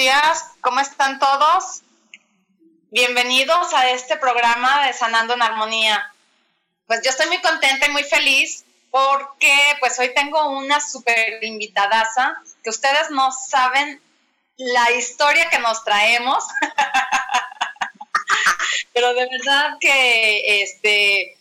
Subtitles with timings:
[0.00, 0.46] Días.
[0.62, 1.82] ¿Cómo están todos?
[2.90, 6.10] Bienvenidos a este programa de Sanando en Armonía.
[6.86, 12.34] Pues yo estoy muy contenta y muy feliz porque pues hoy tengo una súper invitadaza
[12.64, 14.00] que ustedes no saben
[14.56, 16.44] la historia que nos traemos.
[18.94, 21.36] Pero de verdad que este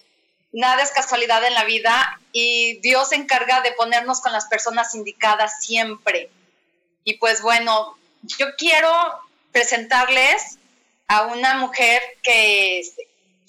[0.52, 4.96] nada es casualidad en la vida y Dios se encarga de ponernos con las personas
[4.96, 6.30] indicadas siempre.
[7.06, 8.91] Y pues bueno, yo quiero
[9.52, 10.57] presentarles
[11.07, 12.81] a una mujer que,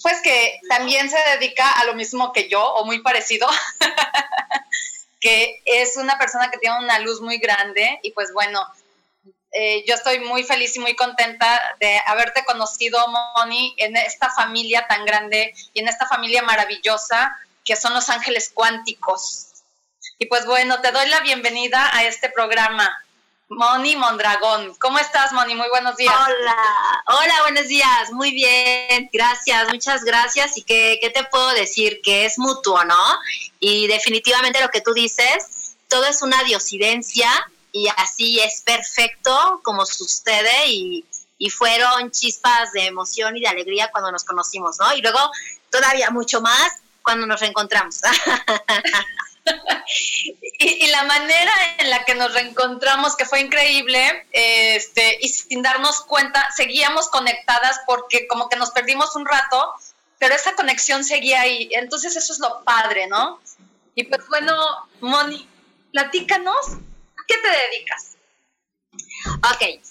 [0.01, 3.47] pues que también se dedica a lo mismo que yo, o muy parecido,
[5.21, 8.65] que es una persona que tiene una luz muy grande y pues bueno,
[9.53, 14.87] eh, yo estoy muy feliz y muy contenta de haberte conocido, Moni, en esta familia
[14.87, 19.47] tan grande y en esta familia maravillosa que son los ángeles cuánticos.
[20.17, 23.03] Y pues bueno, te doy la bienvenida a este programa.
[23.51, 24.73] Moni Mondragón.
[24.75, 25.55] ¿Cómo estás, Moni?
[25.55, 26.13] Muy buenos días.
[26.15, 28.11] Hola, hola, buenos días.
[28.13, 30.57] Muy bien, gracias, muchas gracias.
[30.57, 31.99] ¿Y qué, qué te puedo decir?
[32.01, 33.19] Que es mutuo, ¿no?
[33.59, 37.29] Y definitivamente lo que tú dices, todo es una diosidencia
[37.73, 41.05] y así es perfecto como sucede y,
[41.37, 44.93] y fueron chispas de emoción y de alegría cuando nos conocimos, ¿no?
[44.93, 45.19] Y luego
[45.69, 47.99] todavía mucho más cuando nos reencontramos.
[50.59, 56.01] y, la manera en la que nos reencontramos, que fue increíble, este, y sin darnos
[56.01, 59.73] cuenta, seguíamos conectadas porque como que nos perdimos un rato,
[60.19, 61.69] pero esa conexión seguía ahí.
[61.73, 63.41] Entonces eso es lo padre, ¿no?
[63.95, 64.55] Y pues bueno,
[65.01, 65.47] Moni,
[65.91, 68.15] platícanos, ¿a qué te dedicas?
[69.51, 69.81] Ok,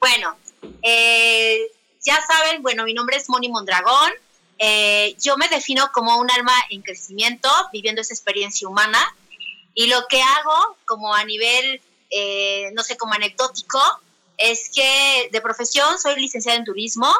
[0.00, 0.36] bueno,
[0.82, 1.60] eh,
[2.04, 4.12] ya saben, bueno, mi nombre es Moni Mondragón.
[4.58, 8.98] Eh, yo me defino como un alma en crecimiento, viviendo esa experiencia humana.
[9.74, 11.80] Y lo que hago, como a nivel,
[12.10, 13.80] eh, no sé, como anecdótico,
[14.36, 17.12] es que de profesión soy licenciada en turismo,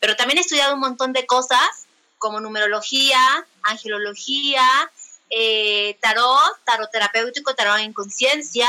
[0.00, 1.86] pero también he estudiado un montón de cosas
[2.18, 4.66] como numerología, angelología,
[5.30, 8.68] eh, tarot, tarot terapéutico, tarot en conciencia,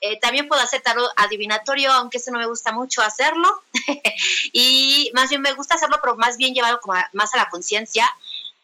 [0.00, 3.62] eh, también puedo hacer tarot adivinatorio, aunque eso no me gusta mucho hacerlo.
[4.52, 8.08] y más bien me gusta hacerlo, pero más bien llevado como más a la conciencia.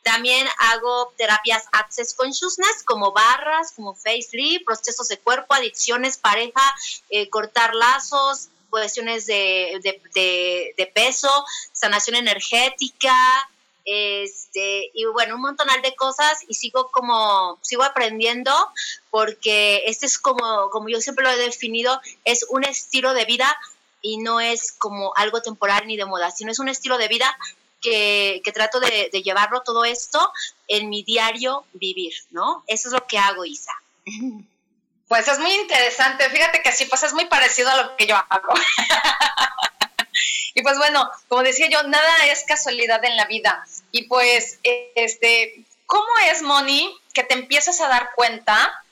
[0.03, 6.75] También hago terapias Access Consciousness, como barras, como facelift, procesos de cuerpo, adicciones, pareja,
[7.09, 13.15] eh, cortar lazos, cuestiones de, de, peso, sanación energética,
[13.85, 18.53] este, y bueno, un montón de cosas y sigo como, sigo aprendiendo
[19.11, 23.57] porque este es como, como yo siempre lo he definido, es un estilo de vida
[24.01, 27.37] y no es como algo temporal ni de moda, sino es un estilo de vida
[27.81, 30.33] que, que trato de, de, llevarlo todo esto
[30.69, 32.63] en mi diario vivir, ¿no?
[32.67, 33.73] Eso es lo que hago, Isa.
[35.09, 38.17] Pues es muy interesante, fíjate que sí, pues es muy parecido a lo que yo
[38.17, 38.55] hago.
[40.55, 43.65] Y pues bueno, como decía yo, nada es casualidad en la vida.
[43.91, 44.59] Y pues,
[44.95, 48.83] este, ¿cómo es, Moni, que te empiezas a dar cuenta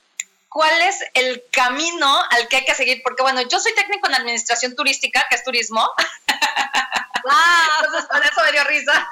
[0.51, 4.15] cuál es el camino al que hay que seguir, porque bueno, yo soy técnico en
[4.15, 5.89] administración turística, que es turismo.
[7.83, 9.09] Entonces, por eso me dio risa.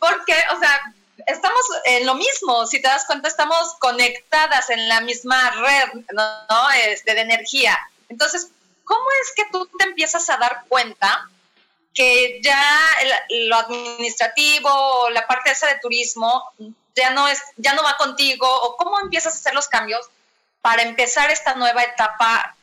[0.00, 0.80] Porque, o sea,
[1.26, 6.70] estamos en lo mismo, si te das cuenta, estamos conectadas en la misma red, ¿no?
[6.86, 7.78] Este, de energía.
[8.08, 8.48] Entonces,
[8.84, 11.28] ¿cómo es que tú te empiezas a dar cuenta
[11.94, 12.60] que ya
[13.48, 16.52] lo administrativo, la parte esa de turismo,
[16.94, 20.08] ya no es, ya no va contigo, o cómo empiezas a hacer los cambios
[20.60, 22.56] para empezar esta nueva etapa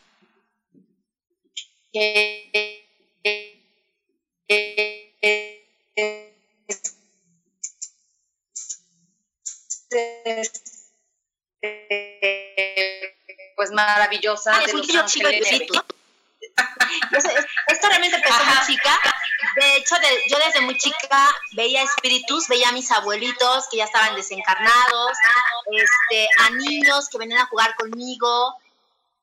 [13.55, 15.69] pues maravillosa de Los Ángeles.
[17.11, 19.00] Esto realmente empezó muy chica.
[19.56, 19.95] De hecho,
[20.29, 25.11] yo desde muy chica veía espíritus, veía a mis abuelitos que ya estaban desencarnados,
[25.71, 28.56] este, a niños que venían a jugar conmigo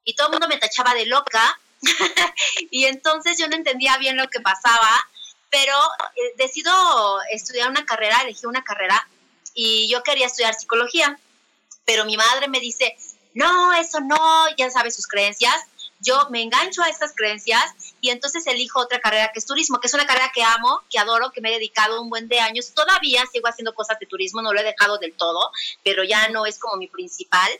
[0.04, 1.58] y todo el mundo me tachaba de loca.
[2.70, 4.90] y entonces yo no entendía bien lo que pasaba,
[5.50, 5.76] pero
[6.16, 6.72] eh, decido
[7.30, 9.06] estudiar una carrera, elegí una carrera
[9.54, 11.18] y yo quería estudiar psicología,
[11.84, 12.96] pero mi madre me dice,
[13.34, 15.54] no, eso no, ya sabe sus creencias
[16.00, 19.86] yo me engancho a estas creencias y entonces elijo otra carrera que es turismo, que
[19.86, 22.72] es una carrera que amo, que adoro, que me he dedicado un buen de años.
[22.74, 25.50] Todavía sigo haciendo cosas de turismo, no lo he dejado del todo,
[25.82, 27.50] pero ya no es como mi principal.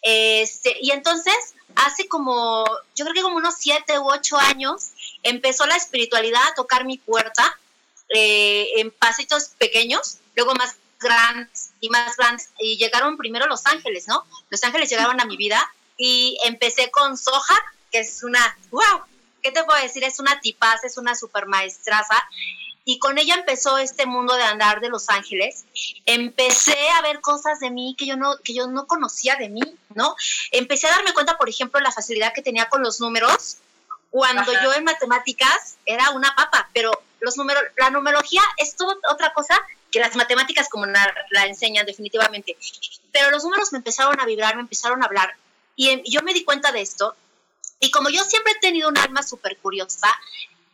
[0.00, 1.34] Este, y entonces,
[1.74, 2.64] hace como,
[2.94, 4.90] yo creo que como unos siete u ocho años,
[5.22, 7.58] empezó la espiritualidad a tocar mi puerta
[8.14, 12.50] eh, en pasitos pequeños, luego más grandes y más grandes.
[12.58, 14.24] Y llegaron primero Los Ángeles, ¿no?
[14.50, 15.68] Los Ángeles llegaron a mi vida
[16.04, 17.54] y empecé con Soja,
[17.92, 19.02] que es una, wow,
[19.40, 20.02] ¿qué te puedo decir?
[20.02, 22.20] Es una tipaz, es una super maestraza.
[22.84, 25.64] Y con ella empezó este mundo de andar de Los Ángeles.
[26.04, 29.62] Empecé a ver cosas de mí que yo no, que yo no conocía de mí,
[29.94, 30.16] ¿no?
[30.50, 33.58] Empecé a darme cuenta, por ejemplo, la facilidad que tenía con los números,
[34.10, 36.90] cuando yo en matemáticas era una papa, pero
[37.20, 39.56] los números, la numerología es toda otra cosa
[39.92, 42.56] que las matemáticas como la, la enseñan definitivamente.
[43.12, 45.36] Pero los números me empezaron a vibrar, me empezaron a hablar
[45.90, 47.16] y yo me di cuenta de esto.
[47.80, 50.08] Y como yo siempre he tenido un alma súper curiosa,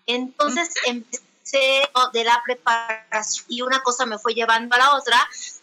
[0.07, 5.19] entonces empecé de la preparación y una cosa me fue llevando a la otra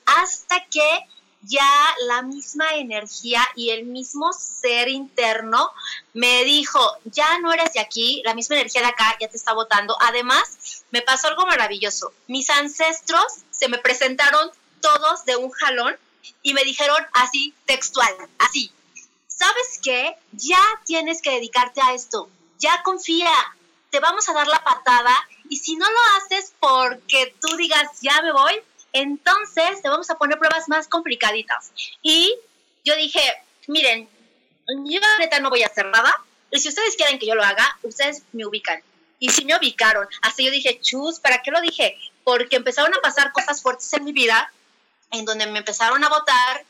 [0.06, 1.06] hasta que
[1.42, 5.72] ya la misma energía y el mismo ser interno
[6.14, 9.54] me dijo, ya no eres de aquí, la misma energía de acá ya te está
[9.54, 9.96] votando.
[10.02, 12.14] Además, me pasó algo maravilloso.
[12.28, 14.50] Mis ancestros se me presentaron
[14.82, 15.96] todos de un jalón
[16.42, 18.72] y me dijeron así, textual, así,
[19.38, 20.18] ¿sabes qué?
[20.32, 22.30] Ya tienes que dedicarte a esto,
[22.60, 23.32] ya confía,
[23.90, 25.14] te vamos a dar la patada
[25.50, 28.54] y si no lo haces porque tú digas, ya me voy,
[28.94, 31.72] entonces te vamos a poner pruebas más complicaditas.
[32.02, 32.36] Y
[32.84, 33.22] yo dije,
[33.68, 34.10] miren,
[34.68, 36.14] yo neta no voy a hacer nada,
[36.52, 38.82] y si ustedes quieren que yo lo haga, ustedes me ubican.
[39.20, 41.98] Y si me ubicaron, hasta yo dije, chus, ¿para qué lo dije?
[42.24, 44.52] Porque empezaron a pasar cosas fuertes en mi vida,
[45.12, 46.64] en donde me empezaron a votar,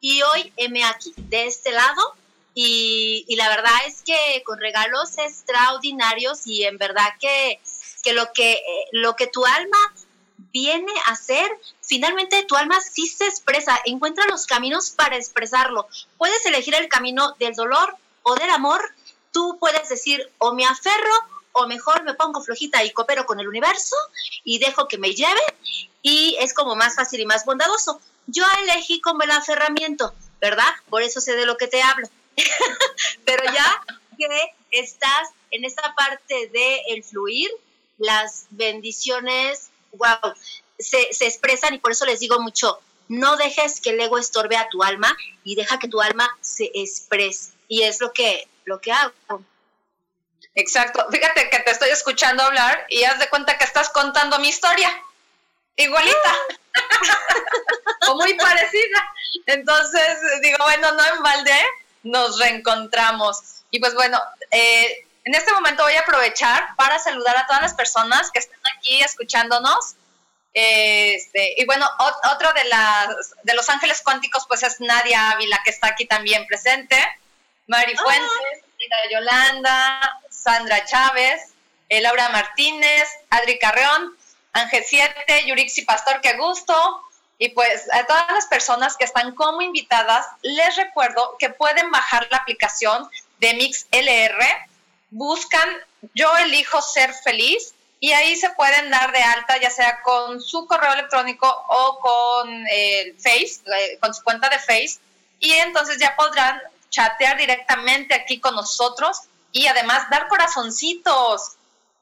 [0.00, 2.14] y hoy heme aquí, de este lado,
[2.58, 7.60] y, la verdad es que con regalos extraordinarios y en verdad que,
[8.02, 9.76] que, lo, que eh, lo que tu alma
[10.52, 11.50] viene a hacer,
[11.82, 15.86] finalmente tu alma sí se expresa, encuentra los caminos para expresarlo.
[16.16, 18.80] Puedes elegir el camino del dolor o del amor,
[19.32, 21.12] tú puedes decir o me aferro
[21.56, 23.96] o mejor me pongo flojita y coopero con el universo
[24.44, 25.40] y dejo que me lleve
[26.02, 27.98] y es como más fácil y más bondadoso.
[28.26, 30.68] Yo elegí como el aferramiento, ¿verdad?
[30.90, 32.08] Por eso sé de lo que te hablo.
[33.24, 33.82] Pero ya
[34.18, 37.50] que estás en esta parte de el fluir,
[37.96, 40.34] las bendiciones, wow,
[40.78, 44.58] se, se expresan y por eso les digo mucho, no dejes que el ego estorbe
[44.58, 47.52] a tu alma y deja que tu alma se exprese.
[47.66, 49.14] Y es lo que, lo que hago.
[50.56, 51.06] Exacto.
[51.10, 54.90] Fíjate que te estoy escuchando hablar y haz de cuenta que estás contando mi historia.
[55.76, 56.34] Igualita.
[58.08, 59.14] o muy parecida.
[59.44, 61.66] Entonces, digo, bueno, no en balde,
[62.04, 63.38] nos reencontramos.
[63.70, 64.18] Y pues bueno,
[64.50, 68.60] eh, en este momento voy a aprovechar para saludar a todas las personas que están
[68.78, 69.94] aquí escuchándonos.
[70.54, 71.86] Este, y bueno,
[72.32, 76.46] otro de, las, de los ángeles cuánticos pues es Nadia Ávila, que está aquí también
[76.46, 76.96] presente.
[77.66, 78.65] Mari Fuentes,
[79.10, 81.52] Yolanda, Sandra Chávez,
[81.88, 84.16] eh, Laura Martínez, Adri Carreón,
[84.52, 86.74] Ángel 7, Yurixi Pastor, qué gusto.
[87.38, 92.26] Y pues a todas las personas que están como invitadas, les recuerdo que pueden bajar
[92.30, 93.08] la aplicación
[93.40, 94.42] de MixLR,
[95.10, 95.68] buscan
[96.14, 100.66] Yo elijo ser feliz y ahí se pueden dar de alta ya sea con su
[100.66, 104.98] correo electrónico o con el Face, eh, con su cuenta de Face
[105.40, 106.60] y entonces ya podrán
[106.96, 109.20] chatear directamente aquí con nosotros
[109.52, 111.56] y además dar corazoncitos.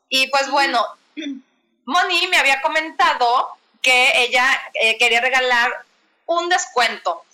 [0.09, 0.87] Y pues bueno,
[1.85, 3.49] Moni me había comentado
[3.83, 5.85] que ella eh, quería regalar
[6.27, 7.25] un descuento.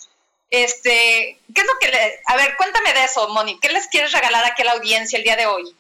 [0.49, 2.23] Este, ¿qué es lo que le...
[2.27, 3.61] A ver, cuéntame de eso, Moni.
[3.61, 5.77] ¿Qué les quieres regalar aquí a la audiencia el día de hoy?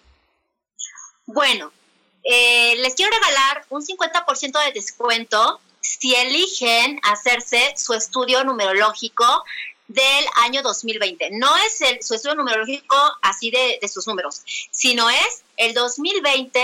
[1.26, 1.72] Bueno,
[2.22, 9.44] eh, les quiero regalar un 50% de descuento si eligen hacerse su estudio numerológico
[9.90, 11.30] del año 2020.
[11.32, 16.61] No es el, su estudio numerológico así de, de sus números, sino es el 2020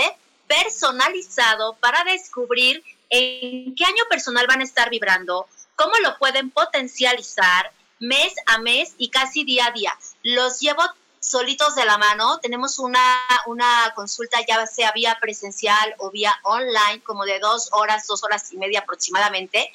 [0.47, 7.71] personalizado para descubrir en qué año personal van a estar vibrando, cómo lo pueden potencializar
[7.99, 9.93] mes a mes y casi día a día.
[10.23, 10.83] Los llevo
[11.27, 12.39] solitos de la mano.
[12.39, 13.03] Tenemos una,
[13.47, 18.51] una consulta ya sea vía presencial o vía online, como de dos horas, dos horas
[18.53, 19.71] y media aproximadamente,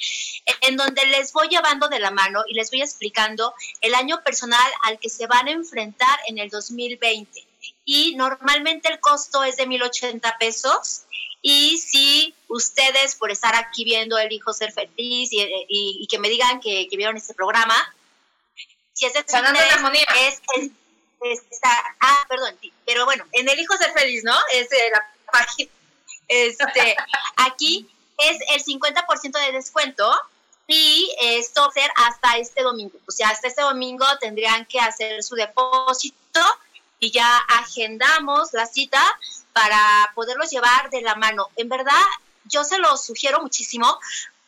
[0.63, 4.73] en donde les voy llevando de la mano y les voy explicando el año personal
[4.85, 7.47] al que se van a enfrentar en el 2020.
[7.85, 11.03] Y normalmente el costo es de 1.080 pesos.
[11.43, 16.61] Y si ustedes, por estar aquí viendo El Hijo Ser Feliz y, que me digan
[16.61, 17.75] que, vieron este programa,
[18.93, 20.73] si es de es el
[21.25, 24.35] está, ah, perdón, pero bueno, en el hijo ser feliz, ¿no?
[24.55, 25.71] Es la página,
[26.29, 26.97] este,
[27.37, 27.89] aquí
[28.19, 30.11] es el 50% de descuento
[30.67, 32.99] y esto ser hasta este domingo.
[33.07, 36.41] O sea, hasta este domingo tendrían que hacer su depósito
[36.99, 39.03] y ya agendamos la cita
[39.53, 41.49] para poderlos llevar de la mano.
[41.57, 42.01] En verdad,
[42.45, 43.99] yo se lo sugiero muchísimo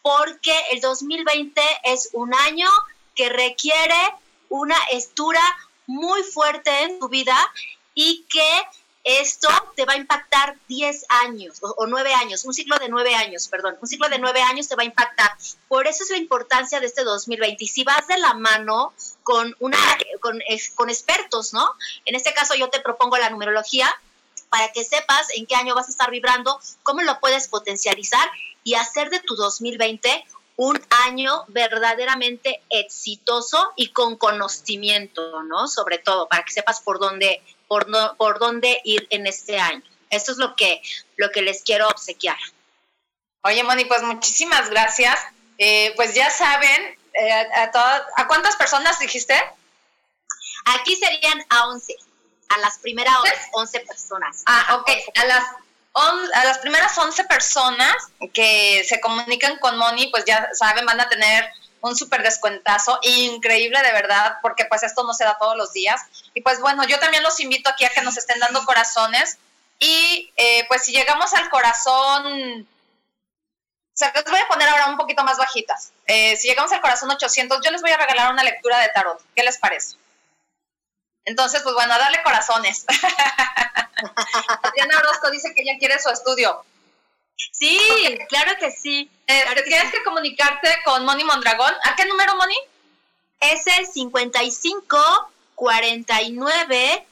[0.02, 2.69] porque el 2020 es un año
[3.14, 4.14] que requiere
[4.49, 5.40] una estura
[5.87, 7.37] muy fuerte en tu vida
[7.95, 8.62] y que
[9.05, 13.49] esto te va a impactar 10 años o, 9 años, un ciclo de 9 años,
[13.49, 15.37] perdón, un ciclo de 9 años te va a impactar.
[15.69, 17.62] Por eso es la importancia de este 2020.
[17.62, 19.79] Y si vas de la mano con, una,
[20.21, 20.41] con,
[20.75, 21.69] con expertos, ¿no?
[22.07, 23.95] En este caso yo te propongo la numerología
[24.49, 28.31] para que sepas en qué año vas a estar vibrando, cómo lo puedes potencializar
[28.62, 30.25] y hacer de tu 2020
[30.56, 35.66] un año verdaderamente exitoso y con conocimiento, ¿no?
[35.66, 39.82] Sobre todo, para que sepas por dónde, por, no, por dónde ir en este año.
[40.11, 40.80] Esto es lo que,
[41.16, 42.38] lo que les quiero obsequiar.
[43.42, 45.18] Oye, Moni, pues muchísimas gracias.
[45.58, 49.34] Eh, pues ya saben, eh, a, todas, ¿a cuántas personas dijiste?
[50.66, 51.96] Aquí serían a 11,
[52.49, 53.14] a las primeras
[53.52, 54.42] 11 personas.
[54.46, 55.44] Ah, ok, a las
[55.94, 57.94] a las primeras 11 personas
[58.32, 61.48] que se comunican con Moni, pues ya saben, van a tener
[61.80, 66.00] un súper descuentazo, increíble de verdad, porque pues esto no se da todos los días.
[66.32, 69.38] Y pues bueno, yo también los invito aquí a que nos estén dando corazones.
[69.78, 72.66] Y eh, pues si llegamos al corazón,
[73.92, 75.92] se les voy a poner ahora un poquito más bajitas.
[76.06, 79.20] Eh, si llegamos al corazón 800, yo les voy a regalar una lectura de tarot.
[79.36, 79.96] ¿Qué les parece?
[81.26, 82.86] Entonces, pues bueno, darle corazones.
[84.75, 86.64] Diana Orozco dice que ella quiere su estudio.
[87.52, 87.78] Sí,
[88.28, 89.11] claro que sí.
[89.26, 91.73] Eh, tienes que comunicarte con Moni Mondragón.
[91.84, 92.56] ¿A qué número, Moni?
[93.40, 97.06] Es el 55 49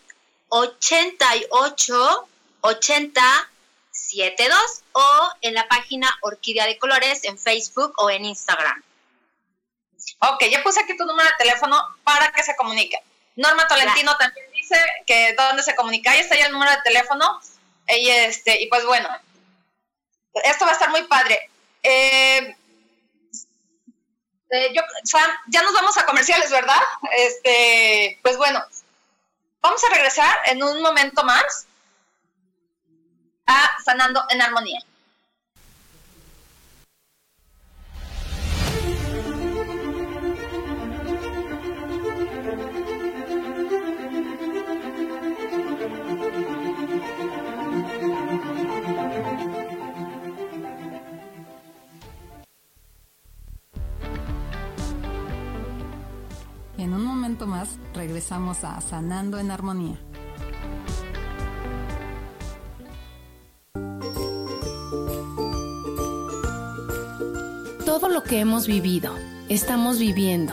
[0.48, 2.28] 88
[2.60, 3.48] 80
[3.90, 8.82] 72 o en la página Orquídea de Colores en Facebook o en Instagram.
[10.20, 13.00] Ok, ya puse aquí tu número de teléfono para que se comuniquen.
[13.36, 17.40] Norma Tolentino también dice que dónde se comunica, ahí está ya el número de teléfono.
[17.88, 19.08] Y, este, y pues bueno,
[20.44, 21.50] esto va a estar muy padre.
[21.82, 22.56] Eh,
[24.50, 24.74] eh,
[25.48, 26.80] ya nos vamos a comerciales, ¿verdad?
[27.16, 28.62] Este, pues bueno,
[29.60, 31.66] vamos a regresar en un momento más
[33.46, 34.80] a Sanando en Armonía.
[57.42, 59.98] Momento más regresamos a Sanando en Armonía.
[67.84, 69.14] Todo lo que hemos vivido,
[69.48, 70.52] estamos viviendo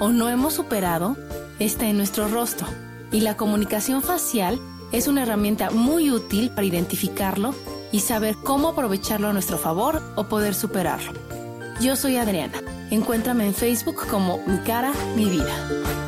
[0.00, 1.16] o no hemos superado
[1.58, 2.66] está en nuestro rostro
[3.12, 4.58] y la comunicación facial
[4.92, 7.54] es una herramienta muy útil para identificarlo
[7.92, 11.12] y saber cómo aprovecharlo a nuestro favor o poder superarlo.
[11.80, 16.07] Yo soy Adriana Encuéntrame en Facebook como Mi cara, mi vida.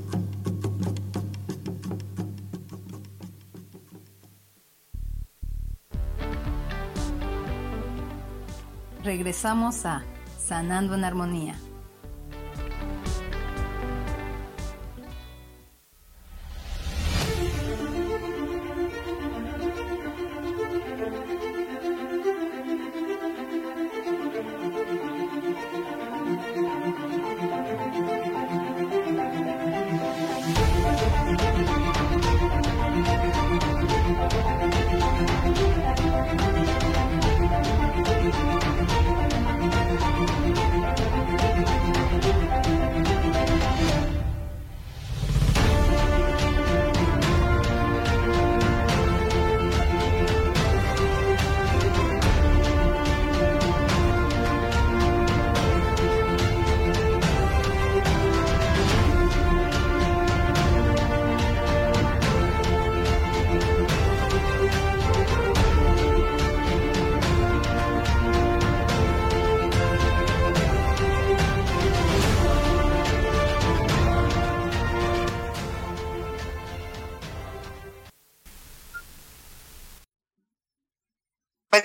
[9.11, 10.05] Regresamos a
[10.39, 11.55] Sanando en Armonía.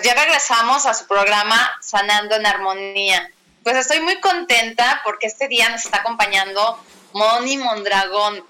[0.06, 3.28] Ya regresamos a su programa Sanando en Armonía.
[3.64, 6.80] Pues estoy muy contenta porque este día nos está acompañando
[7.12, 8.46] Moni Mondragón.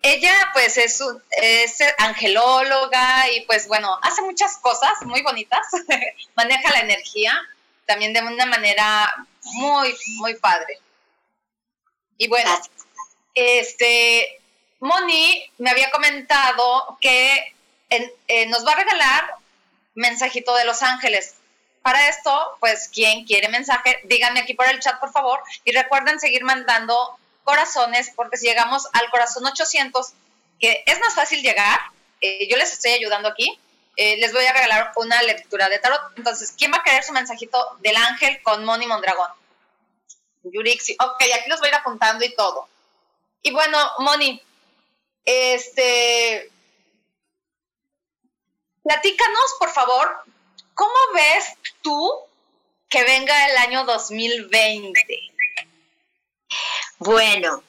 [0.00, 0.98] Ella pues es,
[1.32, 5.66] es angelóloga y pues bueno, hace muchas cosas muy bonitas,
[6.36, 7.38] maneja la energía
[7.84, 10.78] también de una manera muy, muy padre.
[12.16, 12.50] Y bueno,
[13.34, 14.40] este,
[14.80, 17.54] Moni me había comentado que
[17.90, 19.41] eh, nos va a regalar
[19.94, 21.34] mensajito de Los Ángeles.
[21.82, 25.40] Para esto, pues, quien quiere mensaje, díganme aquí por el chat, por favor.
[25.64, 30.12] Y recuerden seguir mandando corazones, porque si llegamos al corazón 800,
[30.60, 31.80] que es más fácil llegar,
[32.20, 33.58] eh, yo les estoy ayudando aquí,
[33.96, 36.00] eh, les voy a regalar una lectura de tarot.
[36.16, 39.28] Entonces, ¿quién va a querer su mensajito del ángel con Moni Mondragón?
[40.44, 40.96] Yurixi.
[41.00, 42.68] Ok, aquí los voy a ir apuntando y todo.
[43.42, 44.40] Y bueno, Moni,
[45.24, 46.51] este,
[48.82, 50.24] Platícanos, por favor,
[50.74, 51.44] ¿cómo ves
[51.82, 52.12] tú
[52.88, 55.32] que venga el año 2020?
[56.98, 57.62] Bueno,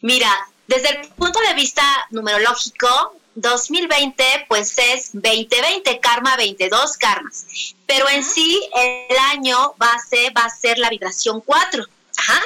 [0.00, 0.30] mira,
[0.66, 7.46] desde el punto de vista numerológico, 2020 pues es 2020, karma 22 karmas.
[7.86, 11.84] Pero en sí el año base va a ser la vibración 4.
[12.16, 12.40] Ajá.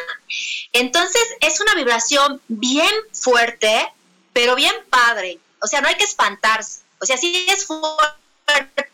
[0.72, 3.92] Entonces es una vibración bien fuerte,
[4.32, 5.38] pero bien padre.
[5.60, 6.80] O sea, no hay que espantarse.
[7.00, 8.90] O sea, sí es fuerte.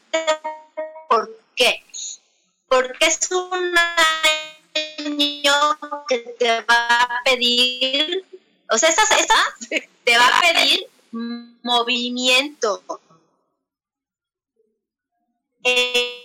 [1.09, 1.85] ¿Por qué?
[2.69, 3.75] Porque es un
[5.07, 5.55] año
[6.09, 8.25] que te va a pedir,
[8.71, 9.57] o sea, esta, esta
[10.05, 10.89] te va a pedir
[11.63, 12.83] movimiento,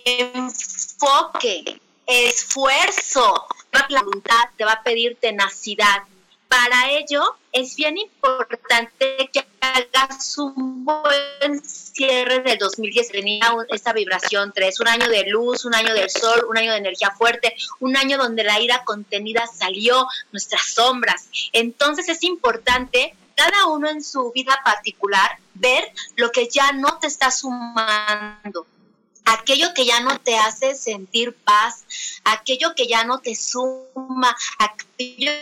[0.04, 3.46] enfoque, esfuerzo,
[3.88, 6.02] la voluntad te va a pedir tenacidad.
[6.50, 13.12] Para ello es bien importante que hagas un buen cierre del 2010.
[13.12, 16.78] Tenía esta vibración 3, un año de luz, un año del sol, un año de
[16.78, 21.28] energía fuerte, un año donde la ira contenida salió, nuestras sombras.
[21.52, 27.06] Entonces es importante cada uno en su vida particular ver lo que ya no te
[27.06, 28.66] está sumando,
[29.24, 31.84] aquello que ya no te hace sentir paz,
[32.24, 35.32] aquello que ya no te suma, aquello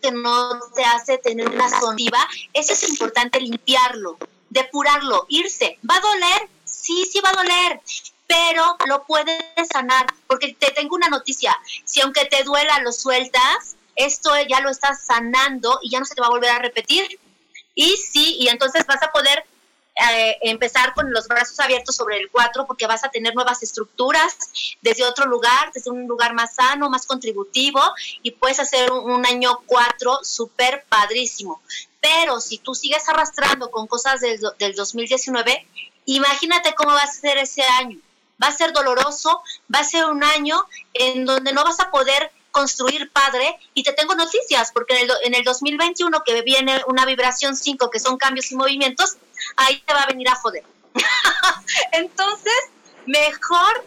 [0.00, 4.18] que no te hace tener una sondiva, eso es importante limpiarlo,
[4.50, 5.78] depurarlo, irse.
[5.88, 6.48] ¿Va a doler?
[6.64, 7.80] Sí, sí va a doler,
[8.26, 9.42] pero lo puedes
[9.72, 14.70] sanar, porque te tengo una noticia, si aunque te duela lo sueltas, esto ya lo
[14.70, 17.18] estás sanando y ya no se te va a volver a repetir.
[17.74, 19.44] Y sí, y entonces vas a poder
[20.12, 24.36] eh, empezar con los brazos abiertos sobre el 4 porque vas a tener nuevas estructuras
[24.80, 27.80] desde otro lugar, desde un lugar más sano, más contributivo
[28.22, 31.60] y puedes hacer un, año 4 súper padrísimo.
[32.00, 35.66] Pero si tú sigues arrastrando con cosas del, del 2019,
[36.04, 37.98] imagínate cómo va a ser ese año.
[38.40, 39.42] Va a ser doloroso,
[39.74, 43.92] va a ser un año en donde no vas a poder construir padre y te
[43.92, 48.16] tengo noticias porque en el, en el 2021 que viene una vibración 5 que son
[48.16, 49.16] cambios y movimientos,
[49.56, 50.64] ahí te va a venir a joder.
[51.92, 52.54] Entonces,
[53.06, 53.84] mejor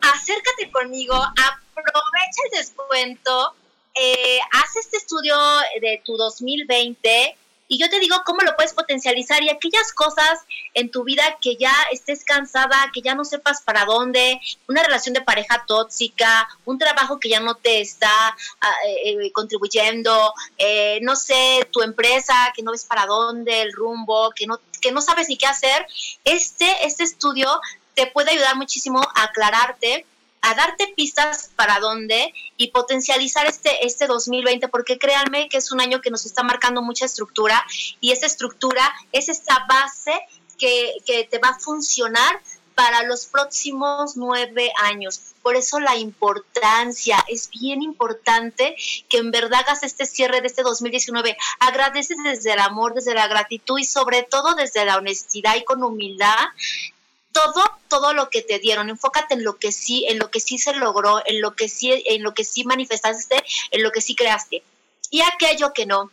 [0.00, 3.54] acércate conmigo, aprovecha el descuento,
[3.94, 5.36] eh, haz este estudio
[5.80, 7.36] de tu 2020
[7.74, 10.38] y yo te digo cómo lo puedes potencializar y aquellas cosas
[10.74, 15.12] en tu vida que ya estés cansada, que ya no sepas para dónde, una relación
[15.12, 18.12] de pareja tóxica, un trabajo que ya no te está
[18.60, 23.72] ah, eh, eh, contribuyendo, eh, no sé, tu empresa que no ves para dónde, el
[23.72, 25.84] rumbo, que no, que no sabes ni qué hacer,
[26.22, 27.60] este, este estudio
[27.94, 30.06] te puede ayudar muchísimo a aclararte
[30.44, 35.80] a darte pistas para dónde y potencializar este, este 2020, porque créanme que es un
[35.80, 37.64] año que nos está marcando mucha estructura
[38.00, 40.12] y esa estructura es esta base
[40.58, 42.40] que, que te va a funcionar
[42.74, 45.20] para los próximos nueve años.
[45.42, 48.76] Por eso la importancia, es bien importante
[49.08, 51.36] que en verdad hagas este cierre de este 2019.
[51.60, 55.82] Agradeces desde el amor, desde la gratitud y sobre todo desde la honestidad y con
[55.82, 56.34] humildad
[57.34, 60.56] todo, todo lo que te dieron, enfócate en lo que sí, en lo que sí
[60.56, 64.14] se logró, en lo que sí, en lo que sí manifestaste, en lo que sí
[64.14, 64.62] creaste.
[65.10, 66.12] Y aquello que no,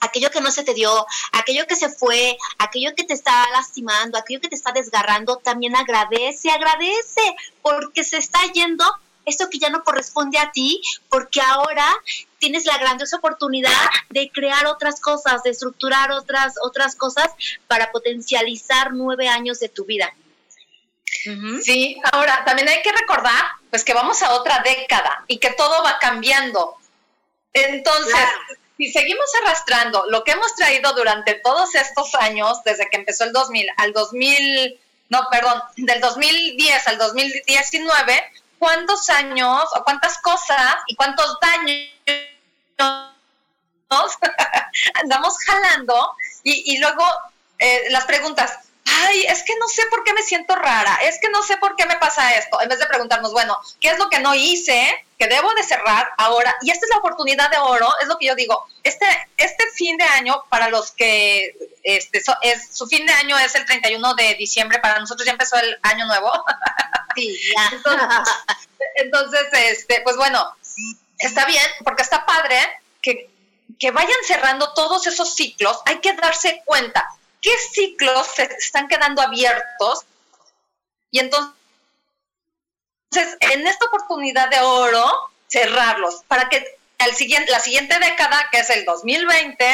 [0.00, 4.18] aquello que no se te dio, aquello que se fue, aquello que te está lastimando,
[4.18, 8.84] aquello que te está desgarrando, también agradece, agradece, porque se está yendo
[9.24, 11.86] esto que ya no corresponde a ti, porque ahora
[12.38, 13.72] tienes la grandiosa oportunidad
[14.10, 17.28] de crear otras cosas, de estructurar otras, otras cosas
[17.66, 20.14] para potencializar nueve años de tu vida.
[21.62, 25.82] Sí, ahora también hay que recordar pues que vamos a otra década y que todo
[25.82, 26.76] va cambiando.
[27.52, 28.14] Entonces,
[28.76, 33.32] si seguimos arrastrando lo que hemos traído durante todos estos años, desde que empezó el
[33.32, 40.94] 2000 al 2000, no, perdón, del 2010 al 2019, ¿cuántos años o cuántas cosas y
[40.94, 41.88] cuántos daños
[44.94, 46.12] andamos jalando?
[46.42, 47.04] Y, y luego
[47.58, 48.67] eh, las preguntas,
[49.06, 51.76] ay, es que no sé por qué me siento rara, es que no sé por
[51.76, 55.04] qué me pasa esto, en vez de preguntarnos, bueno, ¿qué es lo que no hice?
[55.18, 58.26] que debo de cerrar ahora, y esta es la oportunidad de oro, es lo que
[58.26, 59.04] yo digo, este,
[59.36, 63.64] este fin de año, para los que este, es, su fin de año es el
[63.64, 66.32] 31 de diciembre, para nosotros ya empezó el año nuevo.
[67.16, 67.70] Sí, ya.
[67.72, 68.34] Entonces,
[68.94, 70.54] entonces este, pues bueno,
[71.18, 72.60] está bien, porque está padre
[73.02, 73.28] que,
[73.76, 77.08] que vayan cerrando todos esos ciclos, hay que darse cuenta
[77.42, 80.04] qué ciclos se están quedando abiertos
[81.10, 81.54] y entonces
[83.40, 85.06] en esta oportunidad de oro
[85.48, 89.64] cerrarlos para que el siguiente, la siguiente década, que es el 2020,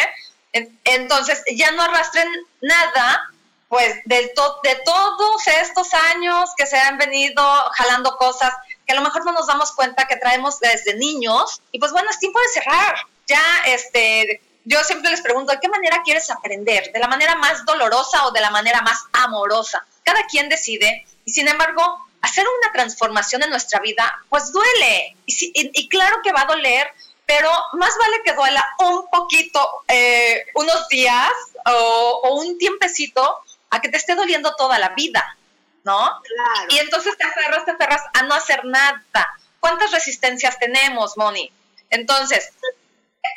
[0.85, 2.29] entonces ya no arrastren
[2.61, 3.31] nada
[3.69, 8.55] pues de, de todos estos años que se han venido jalando cosas
[8.87, 12.11] que a lo mejor no nos damos cuenta que traemos desde niños y pues bueno,
[12.11, 12.95] es tiempo de cerrar.
[13.27, 16.91] Ya este yo siempre les pregunto, ¿de qué manera quieres aprender?
[16.93, 19.85] ¿De la manera más dolorosa o de la manera más amorosa?
[20.03, 25.17] Cada quien decide y sin embargo, hacer una transformación en nuestra vida, pues duele.
[25.27, 26.91] Y, claro que va a doler,
[27.27, 31.33] pero más vale que duela un poquito, eh, unos días
[31.67, 35.37] o, un tiempecito, a que te esté doliendo toda la vida,
[35.83, 35.99] ¿no?
[36.23, 36.69] Claro.
[36.71, 39.39] Y entonces te aferras, te aferras a no hacer nada.
[39.61, 41.51] ¿Cuántas resistencias tenemos, Moni?
[41.91, 42.53] Entonces,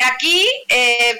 [0.06, 1.18] aquí, eh,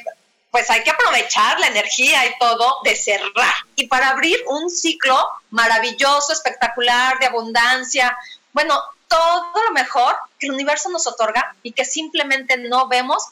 [0.52, 5.28] pues hay que aprovechar la energía y todo de cerrar y para abrir un ciclo
[5.52, 8.18] maravilloso, espectacular, de abundancia.
[8.54, 13.24] Bueno, todo lo mejor que el universo nos otorga y que simplemente no vemos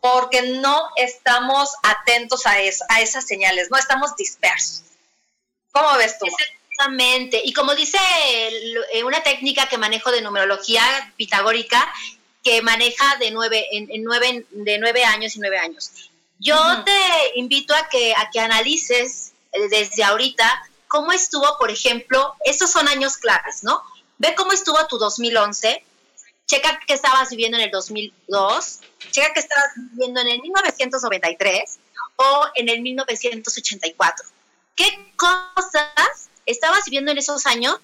[0.00, 4.82] porque no estamos atentos a, eso, a esas señales, no estamos dispersos.
[5.70, 6.26] ¿Cómo ves tú?
[6.26, 7.40] Exactamente.
[7.44, 7.98] Y como dice
[8.92, 10.82] eh, una técnica que manejo de numerología
[11.16, 11.92] pitagórica,
[12.42, 16.10] que maneja de nueve, en, nueve, de nueve años y nueve años.
[16.38, 22.34] Yo te invito a que, a que analices eh, desde ahorita cómo estuvo, por ejemplo,
[22.44, 23.80] estos son años claves, ¿no?
[24.18, 25.84] Ve cómo estuvo tu 2011,
[26.46, 31.78] checa que estabas viviendo en el 2002, checa que estabas viviendo en el 1993
[32.16, 34.28] o en el 1984.
[34.74, 37.78] ¿Qué cosas estabas viviendo en esos años?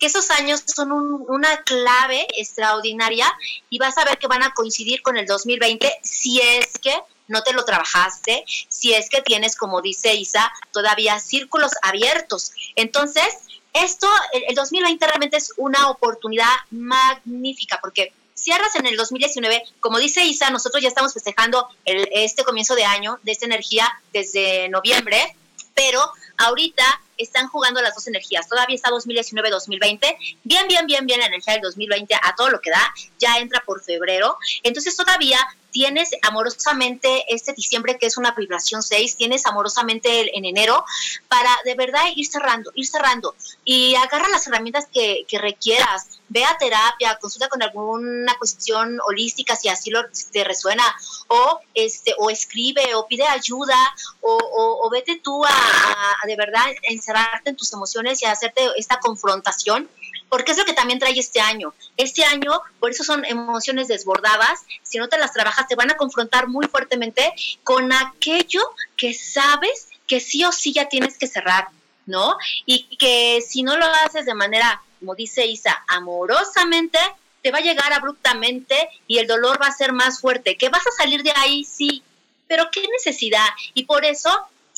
[0.00, 3.32] Que esos años son una clave extraordinaria
[3.68, 6.94] y vas a ver que van a coincidir con el 2020 si es que
[7.28, 12.52] no te lo trabajaste, si es que tienes, como dice Isa, todavía círculos abiertos.
[12.74, 13.24] Entonces,
[13.72, 20.24] esto, el, 2020 realmente es una oportunidad magnífica porque cierras en el 2019, como dice
[20.24, 25.36] Isa, nosotros ya estamos festejando este comienzo de año, de esta energía desde noviembre,
[25.74, 26.02] pero
[26.36, 28.48] ahorita están jugando las dos energías.
[28.48, 30.16] Todavía está 2019-2020.
[30.44, 32.94] Bien, bien, bien, bien la energía del 2020 a todo lo que da.
[33.18, 34.36] Ya entra por febrero.
[34.62, 35.38] Entonces todavía
[35.70, 40.84] tienes amorosamente este diciembre que es una vibración 6, tienes amorosamente en enero
[41.28, 46.56] para de verdad ir cerrando, ir cerrando y agarra las herramientas que, requieras, ve a
[46.58, 50.02] terapia, consulta con alguna cuestión holística si así lo,
[50.32, 50.84] te resuena
[51.28, 53.76] o este o escribe o pide ayuda
[54.20, 56.66] o, vete tú a, a de verdad
[57.10, 59.88] encerrarte en tus emociones y hacerte esta confrontación
[60.28, 61.74] porque es lo que también trae este año.
[61.96, 65.96] Este año, por eso son emociones desbordadas, si no te las trabajas, te van a
[65.96, 67.32] confrontar muy fuertemente
[67.64, 68.62] con aquello
[68.96, 71.68] que sabes que sí o sí ya tienes que cerrar,
[72.06, 72.36] ¿no?
[72.64, 76.98] Y que si no lo haces de manera, como dice Isa, amorosamente,
[77.42, 80.56] te va a llegar abruptamente y el dolor va a ser más fuerte.
[80.56, 82.04] Que vas a salir de ahí, sí,
[82.46, 83.48] pero qué necesidad.
[83.74, 84.30] Y por eso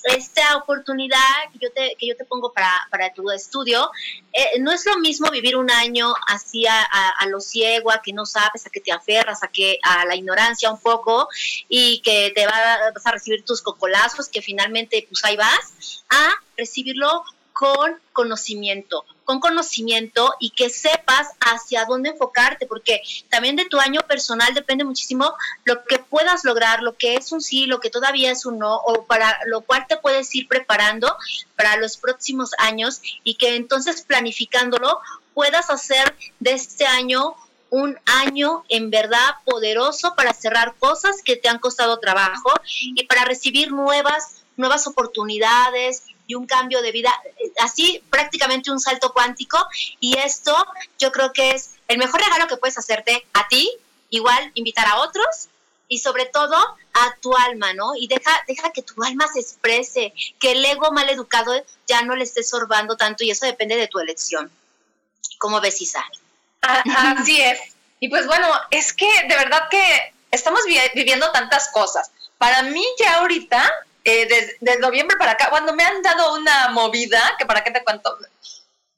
[0.05, 1.19] esta oportunidad
[1.53, 3.91] que yo te, que yo te pongo para, para tu estudio,
[4.33, 8.13] eh, no es lo mismo vivir un año así a, a, lo ciego, a que
[8.13, 11.29] no sabes, a que te aferras, a que a la ignorancia un poco
[11.69, 17.25] y que te vas a recibir tus cocolazos, que finalmente pues ahí vas, a recibirlo
[17.53, 24.01] con conocimiento, con conocimiento y que sepas hacia dónde enfocarte, porque también de tu año
[24.03, 25.35] personal depende muchísimo
[25.65, 28.77] lo que puedas lograr, lo que es un sí, lo que todavía es un no,
[28.77, 31.17] o para lo cual te puedes ir preparando
[31.57, 35.01] para los próximos años y que entonces planificándolo
[35.35, 37.35] puedas hacer de este año
[37.71, 42.51] un año en verdad poderoso para cerrar cosas que te han costado trabajo
[42.83, 47.13] y para recibir nuevas nuevas oportunidades, un cambio de vida,
[47.59, 49.59] así prácticamente un salto cuántico.
[50.01, 50.55] Y esto
[50.99, 53.71] yo creo que es el mejor regalo que puedes hacerte a ti,
[54.11, 55.49] igual invitar a otros
[55.89, 57.95] y sobre todo a tu alma, ¿no?
[57.95, 61.53] Y deja, deja que tu alma se exprese, que el ego mal educado
[61.87, 64.51] ya no le esté sorbando tanto y eso depende de tu elección.
[65.39, 66.05] ¿Cómo ves, Isa?
[66.63, 67.61] Así es.
[68.01, 70.63] Y pues bueno, es que de verdad que estamos
[70.95, 72.11] viviendo tantas cosas.
[72.39, 73.71] Para mí ya ahorita
[74.05, 74.27] eh,
[74.61, 78.17] desde, noviembre para acá, cuando me han dado una movida, que para qué te cuento,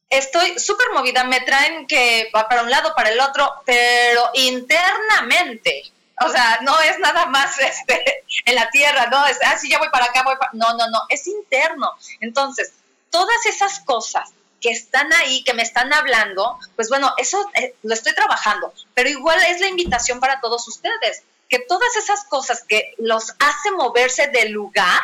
[0.09, 5.93] estoy súper movida, me traen que va para un lado, para el otro, pero internamente.
[6.25, 9.89] O sea, no es nada más este, en la tierra, no es, ah, ya voy
[9.91, 10.51] para acá, voy para...
[10.55, 11.91] No, no, no, es interno.
[12.21, 12.73] Entonces,
[13.11, 17.93] todas esas cosas que están ahí, que me están hablando, pues bueno, eso eh, lo
[17.93, 22.95] estoy trabajando, pero igual es la invitación para todos ustedes que todas esas cosas que
[22.99, 25.01] los hace moverse del lugar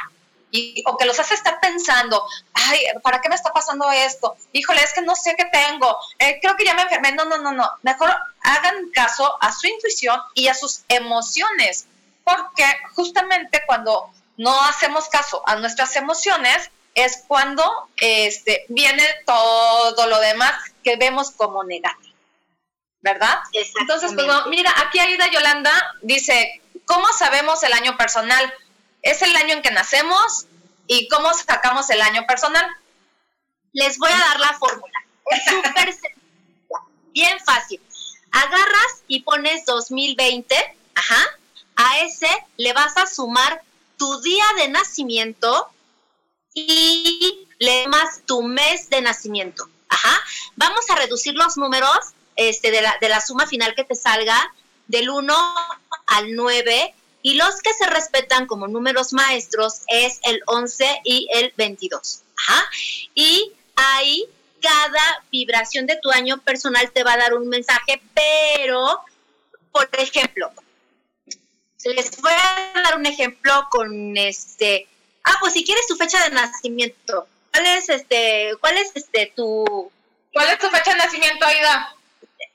[0.51, 4.37] y, o que los hace estar pensando, ay, ¿para qué me está pasando esto?
[4.53, 7.13] Híjole, es que no sé qué tengo, eh, creo que ya me enfermé.
[7.13, 7.71] No, no, no, no.
[7.83, 8.11] Mejor
[8.43, 11.87] hagan caso a su intuición y a sus emociones,
[12.25, 17.63] porque justamente cuando no hacemos caso a nuestras emociones es cuando
[17.97, 22.10] este, viene todo lo demás que vemos como negativo.
[23.03, 23.39] ¿Verdad?
[23.81, 28.53] Entonces, pues mira, aquí Aida Yolanda dice, ¿cómo sabemos el año personal?
[29.03, 30.47] Es el año en que nacemos
[30.87, 32.67] y cómo sacamos el año personal.
[33.73, 34.93] Les voy a dar la fórmula.
[35.31, 35.95] Es súper
[37.13, 37.81] bien fácil.
[38.33, 40.55] Agarras y pones 2020,
[40.95, 41.27] ajá,
[41.77, 43.63] a ese le vas a sumar
[43.97, 45.71] tu día de nacimiento
[46.55, 49.69] y le más tu mes de nacimiento.
[49.89, 50.21] Ajá.
[50.57, 54.53] Vamos a reducir los números este, de, la, de la suma final que te salga
[54.87, 55.35] del 1
[56.07, 61.53] al 9 y los que se respetan como números maestros es el 11 y el
[61.57, 62.23] 22.
[63.15, 64.27] Y ahí
[64.61, 69.01] cada vibración de tu año personal te va a dar un mensaje, pero,
[69.73, 70.53] por ejemplo,
[71.85, 74.87] les voy a dar un ejemplo con este,
[75.25, 79.91] ah, pues si quieres tu fecha de nacimiento, ¿cuál es este, cuál es este tu...
[80.33, 81.97] ¿Cuál es tu fecha de nacimiento, Aida?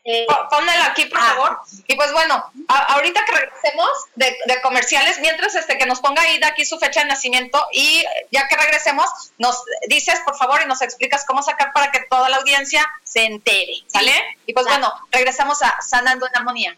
[0.08, 1.34] Eh, Pónmelo aquí, por ah.
[1.34, 1.60] favor.
[1.88, 6.64] Y pues bueno, ahorita que regresemos de, comerciales, mientras este que nos ponga Ida aquí
[6.64, 11.26] su fecha de nacimiento y ya que regresemos, nos dices, por favor, y nos explicas
[11.26, 14.14] cómo sacar para que toda la audiencia se entere, ¿sale?
[14.46, 16.78] Y pues bueno, regresamos a Sanando en Armonía.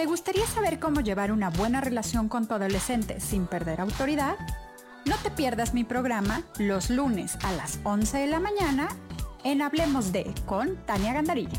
[0.00, 4.38] ¿Te gustaría saber cómo llevar una buena relación con tu adolescente sin perder autoridad?
[5.04, 8.88] No te pierdas mi programa los lunes a las 11 de la mañana
[9.44, 11.58] en Hablemos de con Tania Gandarilla.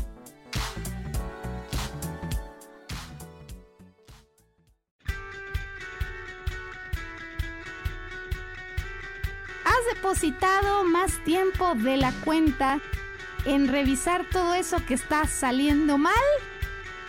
[9.64, 12.80] ¿Has depositado más tiempo de la cuenta
[13.44, 16.12] en revisar todo eso que está saliendo mal?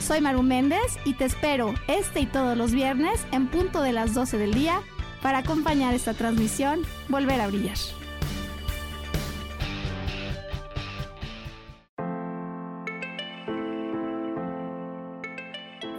[0.00, 4.14] Soy Maru Méndez y te espero este y todos los viernes en punto de las
[4.14, 4.80] 12 del día
[5.22, 7.78] para acompañar esta transmisión Volver a Brillar.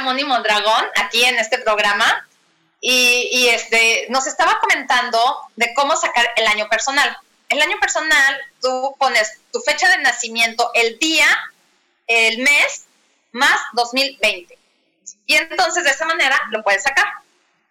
[0.00, 2.26] Mondragón aquí en este programa
[2.80, 5.18] y, este, nos estaba comentando
[5.54, 7.16] de cómo sacar el año personal.
[7.48, 11.26] El año personal, tú pones tu fecha de nacimiento, el día,
[12.08, 12.86] el mes,
[13.30, 14.58] más 2020.
[15.26, 17.06] Y entonces de esa manera lo puedes sacar.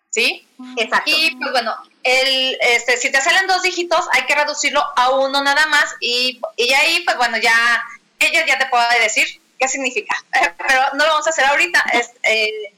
[0.09, 0.47] ¿Sí?
[0.77, 1.09] Exacto.
[1.09, 5.41] Y pues bueno, el, este, si te salen dos dígitos, hay que reducirlo a uno
[5.43, 5.95] nada más.
[5.99, 7.83] Y, y ahí, pues bueno, ya
[8.19, 10.15] ella ya te puede decir qué significa.
[10.57, 11.83] Pero no lo vamos a hacer ahorita.
[12.23, 12.73] Eh,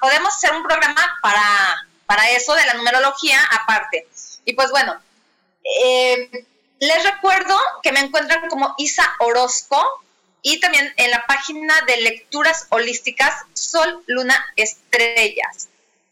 [0.00, 4.06] podemos hacer un programa para, para eso de la numerología aparte.
[4.44, 5.00] Y pues bueno,
[5.82, 6.46] eh,
[6.78, 9.82] les recuerdo que me encuentran como Isa Orozco
[10.42, 15.68] y también en la página de lecturas holísticas Sol, Luna, Estrellas.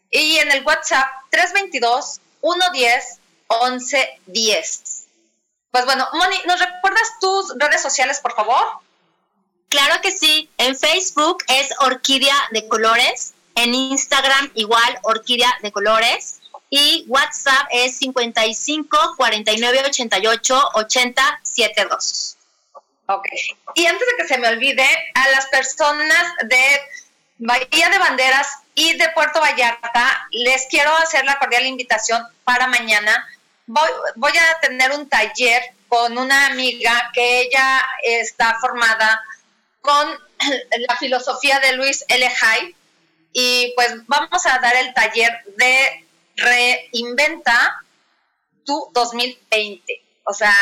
[0.09, 5.03] Y en el WhatsApp 322 110 1110.
[5.69, 8.65] Pues bueno, Moni, ¿nos recuerdas tus redes sociales, por favor?
[9.69, 10.49] Claro que sí.
[10.57, 13.33] En Facebook es Orquídea de Colores.
[13.55, 16.39] En Instagram igual Orquídea de Colores.
[16.69, 22.37] Y WhatsApp es 55 49 88 80 72.
[23.07, 23.25] Ok.
[23.75, 26.81] Y antes de que se me olvide, a las personas de
[27.37, 33.27] Bahía de Banderas y de Puerto Vallarta, les quiero hacer la cordial invitación para mañana.
[33.65, 39.21] Voy, voy a tener un taller con una amiga que ella está formada
[39.87, 40.19] con
[40.89, 42.29] la filosofía de Luis L.
[42.41, 42.75] Hay
[43.31, 47.81] y pues vamos a dar el taller de reinventa
[48.65, 50.03] tu 2020.
[50.25, 50.53] O sea,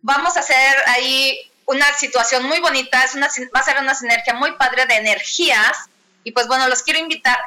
[0.00, 4.32] vamos a hacer ahí una situación muy bonita, es una, va a ser una sinergia
[4.34, 5.76] muy padre de energías
[6.24, 7.38] y pues bueno, los quiero invitar.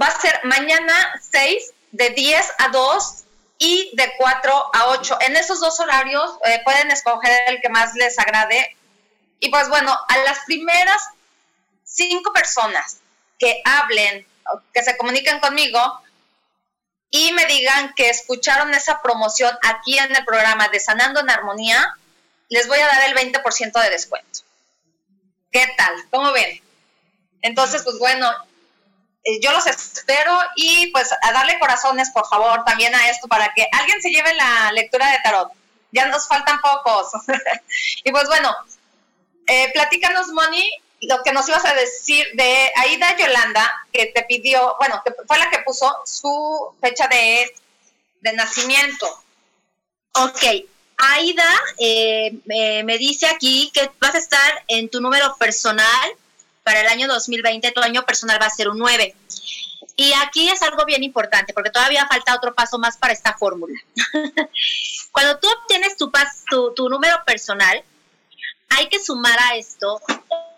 [0.00, 3.24] Va a ser mañana 6 de 10 a 2
[3.58, 5.18] y de 4 a 8.
[5.20, 8.76] En esos dos horarios eh, pueden escoger el que más les agrade.
[9.40, 11.02] Y pues bueno, a las primeras
[11.84, 12.98] cinco personas
[13.38, 14.26] que hablen,
[14.72, 16.00] que se comuniquen conmigo
[17.10, 21.96] y me digan que escucharon esa promoción aquí en el programa de Sanando en Armonía,
[22.48, 24.40] les voy a dar el 20% de descuento.
[25.52, 25.94] ¿Qué tal?
[26.10, 26.60] ¿Cómo ven?
[27.42, 28.28] Entonces, pues bueno,
[29.22, 33.52] eh, yo los espero y pues a darle corazones, por favor, también a esto para
[33.54, 35.52] que alguien se lleve la lectura de tarot.
[35.92, 37.12] Ya nos faltan pocos.
[38.04, 38.54] y pues bueno,
[39.46, 40.70] eh, platícanos, Moni,
[41.02, 45.38] lo que nos ibas a decir de Aida Yolanda, que te pidió, bueno, que fue
[45.38, 47.52] la que puso su fecha de,
[48.20, 49.06] de nacimiento.
[50.12, 50.42] Ok,
[50.96, 56.10] Aida eh, me dice aquí que vas a estar en tu número personal
[56.62, 59.14] para el año 2020, tu año personal va a ser un 9.
[59.96, 63.78] Y aquí es algo bien importante, porque todavía falta otro paso más para esta fórmula.
[65.12, 66.10] Cuando tú obtienes tu,
[66.50, 67.84] tu, tu número personal,
[68.68, 70.00] hay que sumar a esto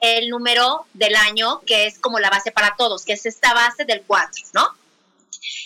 [0.00, 3.84] el número del año, que es como la base para todos, que es esta base
[3.84, 4.68] del 4, ¿no?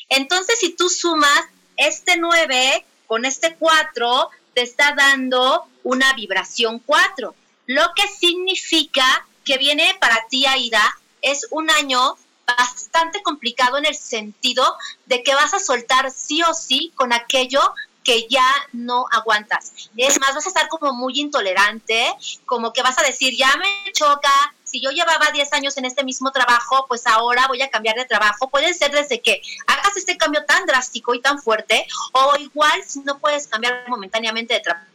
[0.09, 1.45] Entonces, si tú sumas
[1.77, 7.35] este 9 con este 4, te está dando una vibración 4,
[7.67, 10.83] lo que significa que viene para ti, Aida,
[11.23, 12.17] es un año
[12.57, 14.77] bastante complicado en el sentido
[15.07, 17.61] de que vas a soltar sí o sí con aquello
[18.05, 19.73] que ya no aguantas.
[19.97, 22.15] Es más, vas a estar como muy intolerante,
[22.47, 26.05] como que vas a decir, ya me choca, si yo llevaba 10 años en este
[26.05, 28.49] mismo trabajo, pues ahora voy a cambiar de trabajo.
[28.49, 33.01] Puede ser desde que hagas este cambio tan drástico y tan fuerte, o igual si
[33.01, 34.87] no puedes cambiar momentáneamente de trabajo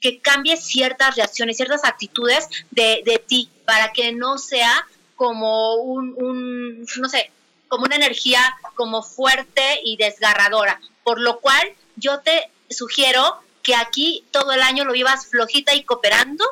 [0.00, 4.86] que cambie ciertas reacciones, ciertas actitudes de, de ti, para que no sea
[5.16, 7.30] como un, un, no sé,
[7.68, 8.40] como una energía
[8.74, 10.80] como fuerte y desgarradora.
[11.02, 15.84] Por lo cual yo te sugiero que aquí todo el año lo vivas flojita y
[15.84, 16.44] cooperando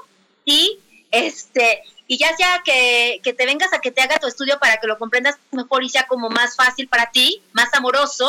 [0.44, 0.78] y
[1.10, 4.86] este y ya sea que, te vengas a que te haga tu estudio para que
[4.86, 8.28] lo comprendas mejor y sea como más fácil para ti, más amoroso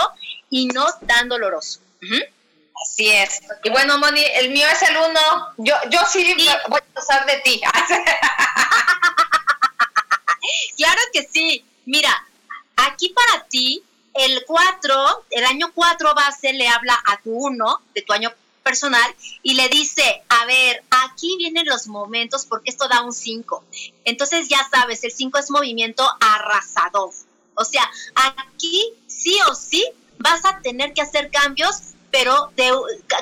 [0.50, 1.82] y no tan doloroso.
[2.84, 3.42] Así es.
[3.64, 5.20] Y bueno, Moni, el mío es el uno.
[5.58, 6.36] Yo, yo sí,
[6.70, 7.60] voy a usar de ti.
[10.78, 11.66] claro que sí.
[11.86, 12.26] Mira,
[12.78, 13.84] aquí para ti
[14.16, 18.32] el 4, el año 4 base le habla a tu 1 de tu año
[18.64, 23.64] personal y le dice, a ver, aquí vienen los momentos porque esto da un 5.
[24.06, 27.12] Entonces ya sabes, el 5 es movimiento arrasador.
[27.54, 29.86] O sea, aquí sí o sí
[30.18, 32.72] vas a tener que hacer cambios pero de,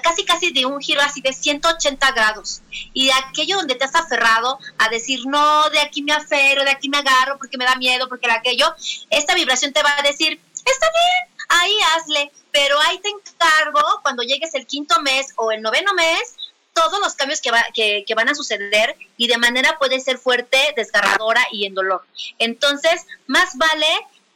[0.03, 2.61] casi casi de un giro así de 180 grados.
[2.93, 6.69] Y de aquello donde te has aferrado a decir, no, de aquí me aferro, de
[6.69, 8.71] aquí me agarro porque me da miedo, porque era aquello,
[9.09, 10.39] esta vibración te va a decir,
[10.71, 15.61] está bien, ahí hazle, pero ahí te encargo cuando llegues el quinto mes o el
[15.61, 16.35] noveno mes,
[16.73, 20.57] todos los cambios que, que, que, van a suceder y de manera puede ser fuerte,
[20.75, 22.03] desgarradora y en dolor.
[22.39, 23.87] Entonces, más vale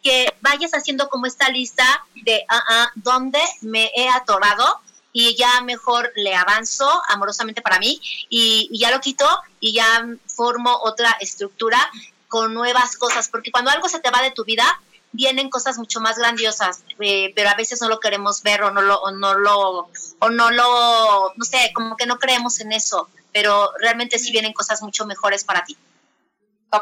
[0.04, 4.80] que vayas haciendo como esta lista de uh, uh, dónde me he atorado
[5.12, 8.00] y ya mejor le avanzo amorosamente para mí
[8.30, 9.28] y, ya lo quito
[9.60, 11.80] y ya formo otra estructura
[12.28, 14.80] con nuevas cosas, porque cuando algo se te va de tu vida,
[15.12, 18.82] vienen cosas mucho más grandiosas, eh, pero a veces no lo queremos ver o no
[18.82, 19.90] lo, o no lo,
[20.20, 24.54] o no lo, no sé, como que no creemos en eso, pero realmente sí vienen
[24.54, 25.78] cosas mucho mejores para ti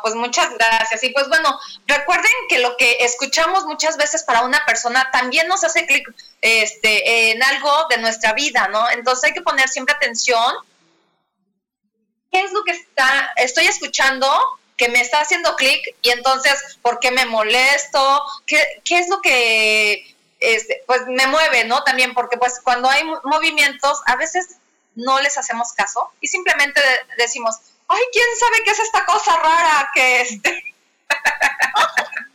[0.01, 1.03] pues muchas gracias.
[1.03, 5.63] Y pues bueno, recuerden que lo que escuchamos muchas veces para una persona también nos
[5.63, 8.89] hace clic este, en algo de nuestra vida, ¿no?
[8.91, 10.55] Entonces hay que poner siempre atención.
[12.31, 14.27] ¿Qué es lo que está, estoy escuchando
[14.77, 15.95] que me está haciendo clic?
[16.01, 18.21] Y entonces, ¿por qué me molesto?
[18.45, 21.83] ¿Qué, qué es lo que este, pues me mueve, ¿no?
[21.83, 24.57] También porque pues cuando hay movimientos, a veces
[24.95, 26.81] no les hacemos caso y simplemente
[27.17, 27.55] decimos,
[27.87, 30.75] ay, ¿quién sabe qué es esta cosa rara que este?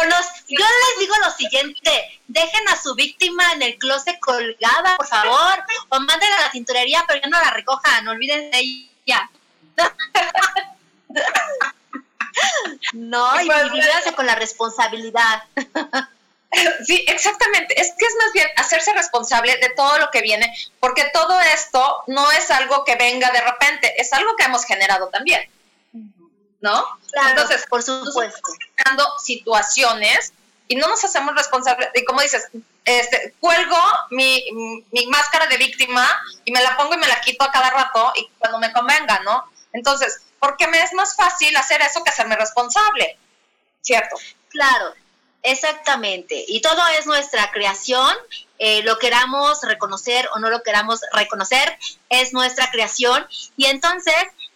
[0.00, 4.96] O nos, yo les digo lo siguiente, dejen a su víctima en el closet colgada,
[4.96, 9.30] por favor, o manden a la tintorería, pero ya no la recojan, olviden de ella.
[12.92, 15.42] no, y, y con la responsabilidad.
[16.86, 17.78] Sí, exactamente.
[17.78, 20.50] Es que es más bien hacerse responsable de todo lo que viene,
[20.80, 25.08] porque todo esto no es algo que venga de repente, es algo que hemos generado
[25.10, 25.42] también.
[26.60, 26.84] ¿no?
[27.12, 28.40] Claro, Entonces, por supuesto.
[28.74, 30.32] creando situaciones
[30.66, 31.88] y no nos hacemos responsables.
[31.94, 32.48] Y como dices,
[32.84, 33.76] este, cuelgo
[34.10, 34.44] mi,
[34.90, 36.06] mi máscara de víctima
[36.44, 39.20] y me la pongo y me la quito a cada rato y cuando me convenga,
[39.20, 39.44] ¿no?
[39.72, 43.16] Entonces, porque me es más fácil hacer eso que hacerme responsable,
[43.80, 44.16] ¿cierto?
[44.50, 44.94] Claro,
[45.42, 46.44] exactamente.
[46.48, 48.14] Y todo es nuestra creación.
[48.60, 51.78] eh, lo queramos reconocer o no lo queramos reconocer,
[52.08, 53.24] es nuestra creación.
[53.56, 54.14] Y entonces,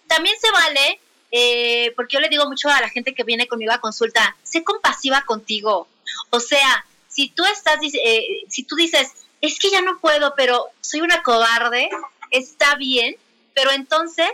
[0.09, 3.73] también se vale, eh, porque yo le digo mucho a la gente que viene conmigo
[3.73, 5.87] a consulta, sé compasiva contigo.
[6.31, 10.67] O sea, si tú estás, eh, si tú dices, es que ya no puedo, pero
[10.81, 11.89] soy una cobarde,
[12.31, 13.17] está bien,
[13.55, 14.31] pero entonces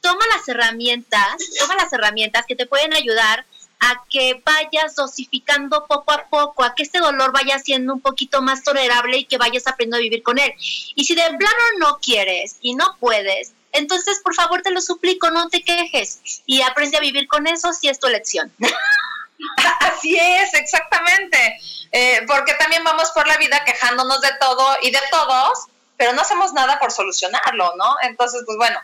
[0.00, 3.44] toma las herramientas, toma las herramientas que te pueden ayudar
[3.80, 8.42] a que vayas dosificando poco a poco, a que este dolor vaya siendo un poquito
[8.42, 10.52] más tolerable y que vayas aprendiendo a vivir con él.
[10.94, 15.30] Y si de plano no quieres y no puedes, entonces por favor te lo suplico,
[15.30, 18.52] no te quejes y aprende a vivir con eso si es tu elección.
[19.80, 21.58] Así es, exactamente.
[21.92, 26.20] Eh, porque también vamos por la vida quejándonos de todo y de todos, pero no
[26.20, 27.96] hacemos nada por solucionarlo, ¿no?
[28.02, 28.78] Entonces, pues bueno,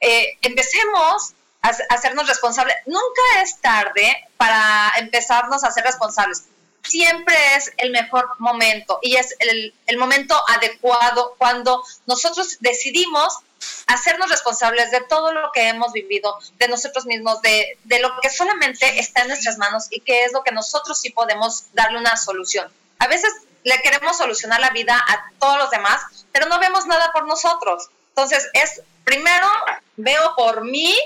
[0.00, 2.76] eh, empecemos a, hacernos responsables.
[2.86, 6.44] Nunca es tarde para empezarnos a ser responsables.
[6.82, 13.38] Siempre es el mejor momento y es el, el momento adecuado cuando nosotros decidimos
[13.86, 18.30] hacernos responsables de todo lo que hemos vivido, de nosotros mismos, de, de, lo que
[18.30, 22.16] solamente está en nuestras manos y que es lo que nosotros sí podemos darle una
[22.16, 22.72] solución.
[22.98, 23.30] A veces
[23.64, 26.00] le queremos solucionar la vida a todos los demás,
[26.32, 27.88] pero no vemos nada por nosotros.
[28.10, 29.48] Entonces, es primero
[29.96, 30.96] veo por mí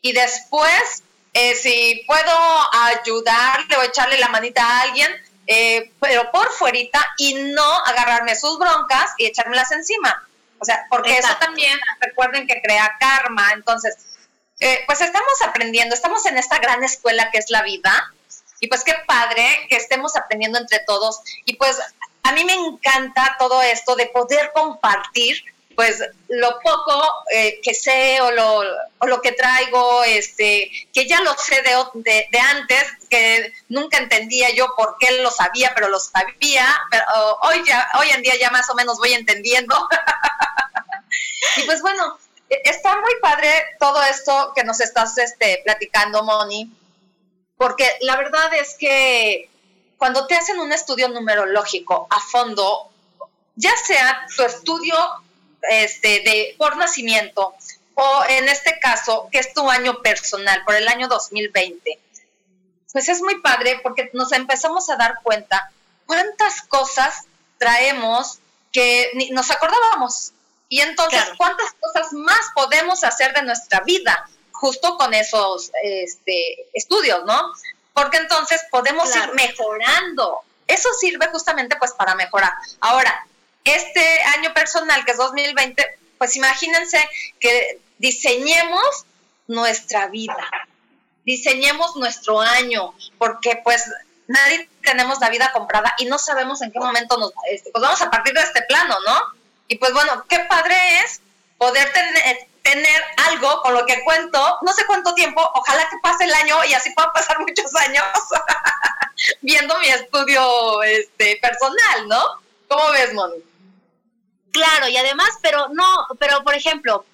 [0.00, 1.02] y después,
[1.32, 2.32] eh, si puedo
[2.72, 5.10] ayudarle o echarle la manita a alguien,
[5.46, 10.26] eh, pero por fuerita y no agarrarme sus broncas y echármelas encima.
[10.58, 11.36] O sea, porque Exacto.
[11.36, 13.52] eso también, recuerden que crea karma.
[13.52, 13.96] Entonces,
[14.60, 18.12] eh, pues estamos aprendiendo, estamos en esta gran escuela que es la vida.
[18.58, 21.20] Y pues qué padre que estemos aprendiendo entre todos.
[21.44, 21.78] Y pues
[22.22, 25.44] a mí me encanta todo esto de poder compartir
[25.76, 27.02] pues lo poco
[27.32, 28.62] eh, que sé o lo,
[29.02, 34.50] lo, que traigo, este, que ya lo sé de, de, de, antes, que nunca entendía
[34.54, 37.04] yo por qué lo sabía, pero lo sabía, pero
[37.42, 39.76] hoy, ya, hoy en día ya más o menos voy entendiendo.
[41.58, 42.18] y pues bueno,
[42.48, 43.48] está muy padre
[43.78, 46.72] todo esto que nos estás este, platicando, Moni,
[47.58, 49.50] porque la verdad es que
[49.98, 52.90] cuando te hacen un estudio numerológico a fondo,
[53.56, 54.96] ya sea tu estudio
[55.70, 57.54] este, de, por nacimiento
[57.98, 61.98] o en este caso, que es tu año personal, por el año 2020,
[62.92, 65.70] pues es muy padre porque nos empezamos a dar cuenta
[66.04, 67.24] cuántas cosas
[67.58, 68.38] traemos
[68.70, 70.32] que ni nos acordábamos.
[70.68, 71.36] Y entonces, claro.
[71.38, 77.50] ¿cuántas cosas más podemos hacer de nuestra vida justo con esos este, estudios, no?
[77.94, 79.32] Porque entonces podemos claro.
[79.32, 80.40] ir mejorando.
[80.66, 82.52] Eso sirve justamente pues para mejorar.
[82.80, 83.26] Ahora,
[83.66, 86.98] este año personal, que es 2020, pues imagínense
[87.40, 89.04] que diseñemos
[89.46, 90.48] nuestra vida,
[91.24, 93.84] diseñemos nuestro año, porque pues
[94.26, 98.00] nadie tenemos la vida comprada y no sabemos en qué momento nos, este, pues vamos
[98.02, 99.20] a partir de este plano, ¿no?
[99.68, 101.20] Y pues bueno, qué padre es
[101.58, 106.24] poder tener, tener algo con lo que cuento, no sé cuánto tiempo, ojalá que pase
[106.24, 108.04] el año y así puedan pasar muchos años
[109.42, 112.22] viendo mi estudio este, personal, ¿no?
[112.68, 113.45] ¿Cómo ves, Moni?
[114.56, 117.04] Claro, y además, pero no, pero por ejemplo,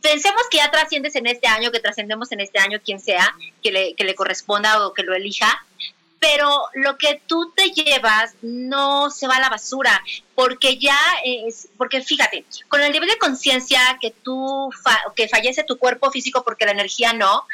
[0.00, 3.70] pensemos que ya trasciendes en este año, que trascendemos en este año, quien sea, que
[3.70, 5.62] le, que le corresponda o que lo elija,
[6.18, 10.02] pero lo que tú te llevas no se va a la basura,
[10.34, 14.70] porque ya es, porque fíjate, con el nivel de conciencia que tú,
[15.14, 17.44] que fallece tu cuerpo físico porque la energía no,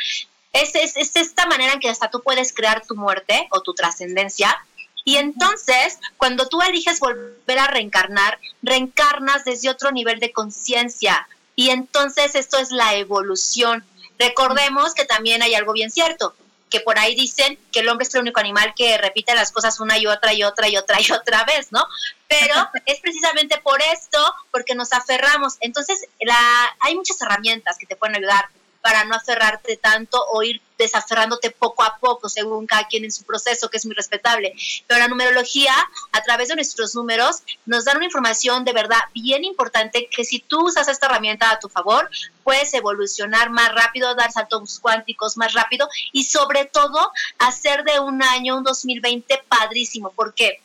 [0.52, 3.74] es, es, es esta manera en que hasta tú puedes crear tu muerte o tu
[3.74, 4.64] trascendencia,
[5.04, 11.26] y entonces, cuando tú eliges volver a reencarnar, reencarnas desde otro nivel de conciencia.
[11.56, 13.84] Y entonces esto es la evolución.
[14.18, 16.34] Recordemos que también hay algo bien cierto,
[16.70, 19.80] que por ahí dicen que el hombre es el único animal que repite las cosas
[19.80, 21.84] una y otra y otra y otra y otra vez, ¿no?
[22.28, 22.54] Pero
[22.86, 24.18] es precisamente por esto,
[24.52, 25.56] porque nos aferramos.
[25.60, 28.48] Entonces, la, hay muchas herramientas que te pueden ayudar
[28.82, 33.22] para no aferrarte tanto o ir desaferrándote poco a poco, según cada quien en su
[33.24, 34.52] proceso, que es muy respetable.
[34.86, 35.72] Pero la numerología,
[36.10, 40.40] a través de nuestros números, nos da una información de verdad bien importante que si
[40.40, 42.10] tú usas esta herramienta a tu favor,
[42.42, 48.22] puedes evolucionar más rápido, dar saltos cuánticos más rápido y sobre todo hacer de un
[48.22, 50.10] año, un 2020 padrísimo.
[50.10, 50.60] ¿Por qué?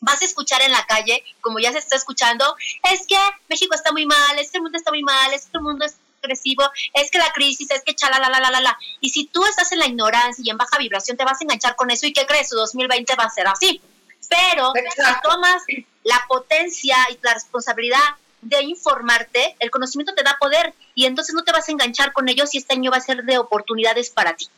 [0.00, 2.56] vas a escuchar en la calle, como ya se está escuchando,
[2.92, 3.16] es que
[3.48, 7.18] México está muy mal, este mundo está muy mal, este mundo es agresivo, es que
[7.18, 8.78] la crisis, es que chala, la, la, la, la, la.
[9.00, 11.76] Y si tú estás en la ignorancia y en baja vibración, te vas a enganchar
[11.76, 12.48] con eso y ¿qué crees?
[12.48, 13.80] Su 2020 va a ser así.
[14.28, 15.62] Pero si tomas
[16.04, 17.98] la potencia y la responsabilidad
[18.42, 22.28] de informarte, el conocimiento te da poder y entonces no te vas a enganchar con
[22.28, 24.48] ellos y este año va a ser de oportunidades para ti.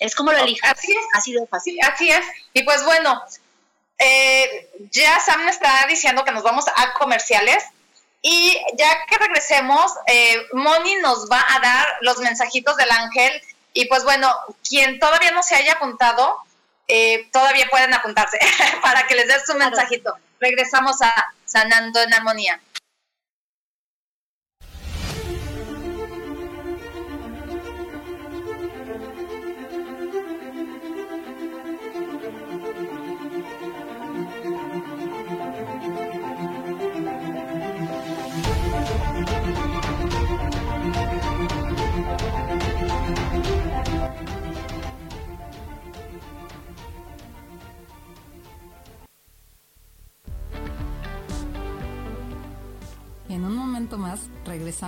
[0.00, 0.62] Es como lo eliges.
[0.64, 1.06] Así es.
[1.14, 1.78] Así de fácil.
[1.82, 2.24] Así es.
[2.54, 3.20] Y pues bueno,
[3.98, 7.64] eh, ya Sam me está diciendo que nos vamos a comerciales.
[8.22, 13.40] Y ya que regresemos, eh, Moni nos va a dar los mensajitos del ángel.
[13.72, 14.34] Y pues bueno,
[14.68, 16.36] quien todavía no se haya apuntado,
[16.88, 18.38] eh, todavía pueden apuntarse
[18.82, 20.14] para que les des su mensajito.
[20.40, 22.60] Regresamos a Sanando en Armonía.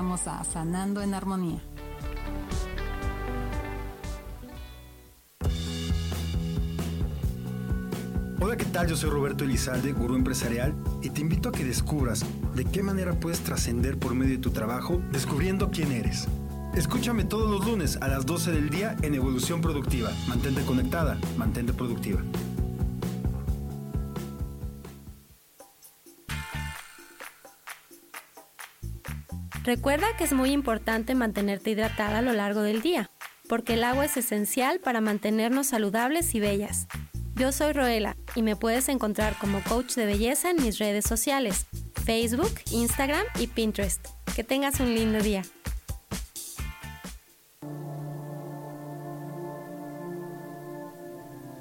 [0.01, 1.61] Regresamos a Sanando en Armonía.
[8.41, 8.89] Hola, ¿qué tal?
[8.89, 12.25] Yo soy Roberto Elizalde, gurú empresarial, y te invito a que descubras
[12.55, 16.27] de qué manera puedes trascender por medio de tu trabajo descubriendo quién eres.
[16.75, 20.11] Escúchame todos los lunes a las 12 del día en Evolución Productiva.
[20.29, 22.23] Mantente conectada, mantente productiva.
[29.71, 33.09] Recuerda que es muy importante mantenerte hidratada a lo largo del día,
[33.49, 36.89] porque el agua es esencial para mantenernos saludables y bellas.
[37.37, 41.67] Yo soy Roela y me puedes encontrar como coach de belleza en mis redes sociales,
[42.05, 44.05] Facebook, Instagram y Pinterest.
[44.35, 45.43] Que tengas un lindo día.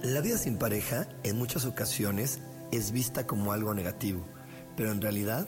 [0.01, 2.39] La vida sin pareja en muchas ocasiones
[2.71, 4.25] es vista como algo negativo,
[4.75, 5.47] pero en realidad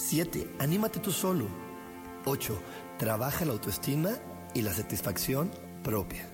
[0.00, 0.56] 7.
[0.58, 1.46] Anímate tú solo.
[2.24, 2.58] 8.
[2.98, 4.10] Trabaja la autoestima
[4.54, 5.50] y la satisfacción
[5.84, 6.28] propia.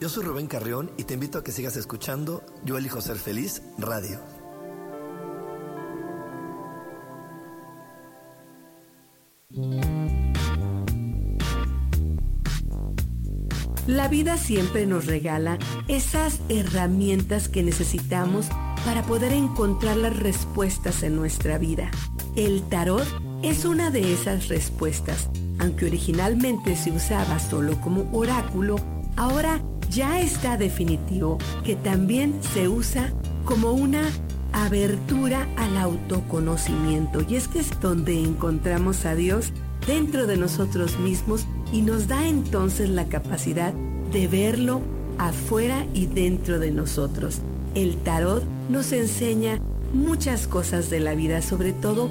[0.00, 3.62] Yo soy Rubén Carrión y te invito a que sigas escuchando Yo elijo ser feliz
[3.78, 4.20] radio.
[13.86, 18.48] La vida siempre nos regala esas herramientas que necesitamos
[18.84, 21.90] para poder encontrar las respuestas en nuestra vida.
[22.38, 23.04] El tarot
[23.42, 25.28] es una de esas respuestas.
[25.58, 28.76] Aunque originalmente se usaba solo como oráculo,
[29.16, 29.60] ahora
[29.90, 33.12] ya está definitivo que también se usa
[33.44, 34.08] como una
[34.52, 37.26] abertura al autoconocimiento.
[37.28, 39.52] Y es que es donde encontramos a Dios
[39.84, 43.72] dentro de nosotros mismos y nos da entonces la capacidad
[44.12, 44.80] de verlo
[45.18, 47.40] afuera y dentro de nosotros.
[47.74, 49.58] El tarot nos enseña
[49.92, 52.10] muchas cosas de la vida, sobre todo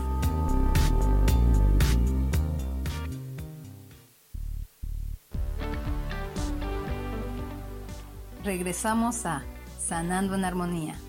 [8.51, 9.43] Regresamos a
[9.79, 10.99] Sanando en Armonía.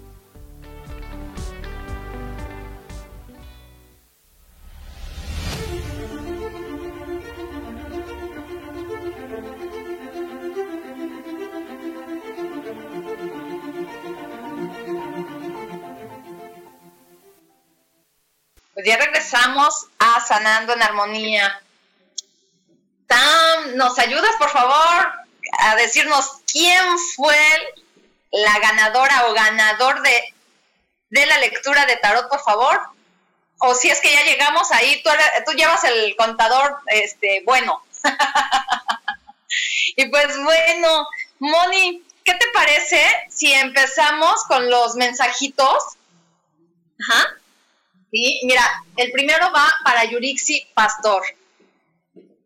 [18.73, 21.61] Pues ya regresamos a Sanando en Armonía.
[23.09, 25.13] Tam, ¿nos ayudas, por favor,
[25.59, 26.85] a decirnos quién
[27.17, 27.37] fue
[28.31, 30.35] la ganadora o ganador de,
[31.11, 32.81] de la lectura de tarot, por favor?
[33.59, 35.11] O si es que ya llegamos ahí, tú,
[35.47, 37.83] tú llevas el contador, este, bueno.
[39.97, 41.07] y pues bueno,
[41.39, 45.83] Moni, ¿qué te parece si empezamos con los mensajitos?
[47.09, 47.29] Ajá.
[48.11, 48.63] Sí, mira,
[48.97, 51.23] el primero va para Yurixi Pastor.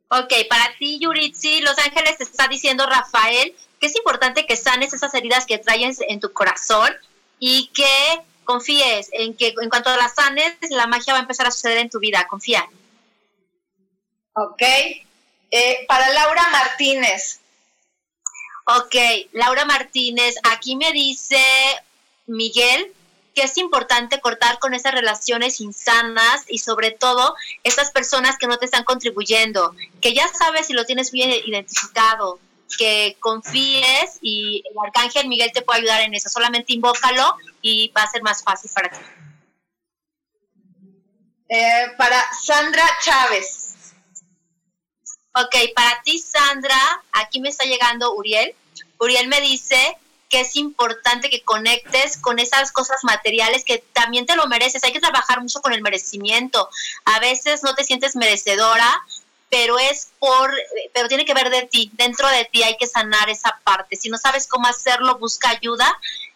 [0.09, 4.93] Ok, para ti, Yuritsi, Los Ángeles te está diciendo Rafael que es importante que sanes
[4.93, 6.95] esas heridas que traes en tu corazón
[7.39, 11.51] y que confíes en que en cuanto las sanes, la magia va a empezar a
[11.51, 12.27] suceder en tu vida.
[12.29, 12.67] Confía.
[14.35, 14.63] Ok.
[15.51, 17.41] Eh, para Laura Martínez.
[18.67, 18.95] Ok,
[19.33, 21.39] Laura Martínez, aquí me dice
[22.27, 22.93] Miguel
[23.37, 28.57] que es importante cortar con esas relaciones insanas y sobre todo esas personas que no
[28.57, 32.41] te están contribuyendo, que ya sabes si lo tienes bien identificado,
[32.79, 38.05] que confíes y el arcángel Miguel te puede ayudar en eso, solamente invócalo y va
[38.05, 38.99] a ser más fácil para ti.
[41.51, 43.75] Eh, para Sandra Chávez.
[45.35, 48.55] Ok, para ti Sandra, aquí me está llegando Uriel.
[48.99, 49.99] Uriel me dice
[50.37, 54.85] que es importante que conectes con esas cosas materiales que también te lo mereces.
[54.85, 56.69] Hay que trabajar mucho con el merecimiento.
[57.07, 59.03] A veces no te sientes merecedora,
[59.49, 60.53] pero es por,
[60.93, 61.91] pero tiene que ver de ti.
[61.95, 63.97] Dentro de ti hay que sanar esa parte.
[63.97, 65.91] Si no sabes cómo hacerlo, busca ayuda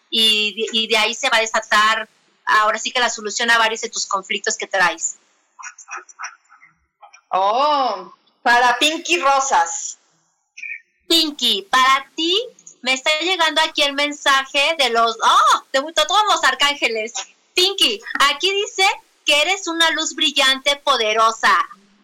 [0.09, 2.09] y, y de ahí se va a desatar
[2.45, 5.17] ahora sí que la solución a varios de tus conflictos que traes.
[7.29, 9.99] Oh, para Pinky Rosas.
[11.07, 12.47] Pinky, para ti
[12.81, 17.13] me está llegando aquí el mensaje de los, oh, de todos los arcángeles.
[17.53, 18.85] Pinky, aquí dice
[19.25, 21.55] que eres una luz brillante, poderosa.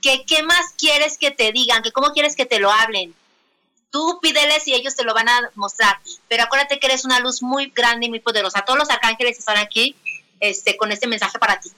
[0.02, 3.16] Que qué más quieres que te digan, que cómo quieres que te lo hablen.
[3.90, 6.00] Tú pídeles y ellos te lo van a mostrar.
[6.28, 8.62] Pero acuérdate que eres una luz muy grande y muy poderosa.
[8.62, 9.96] Todos los arcángeles están aquí
[10.40, 11.72] este, con este mensaje para ti.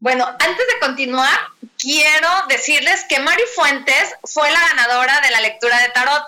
[0.00, 1.38] Bueno, antes de continuar,
[1.76, 6.24] quiero decirles que Mari Fuentes fue la ganadora de la lectura de tarot.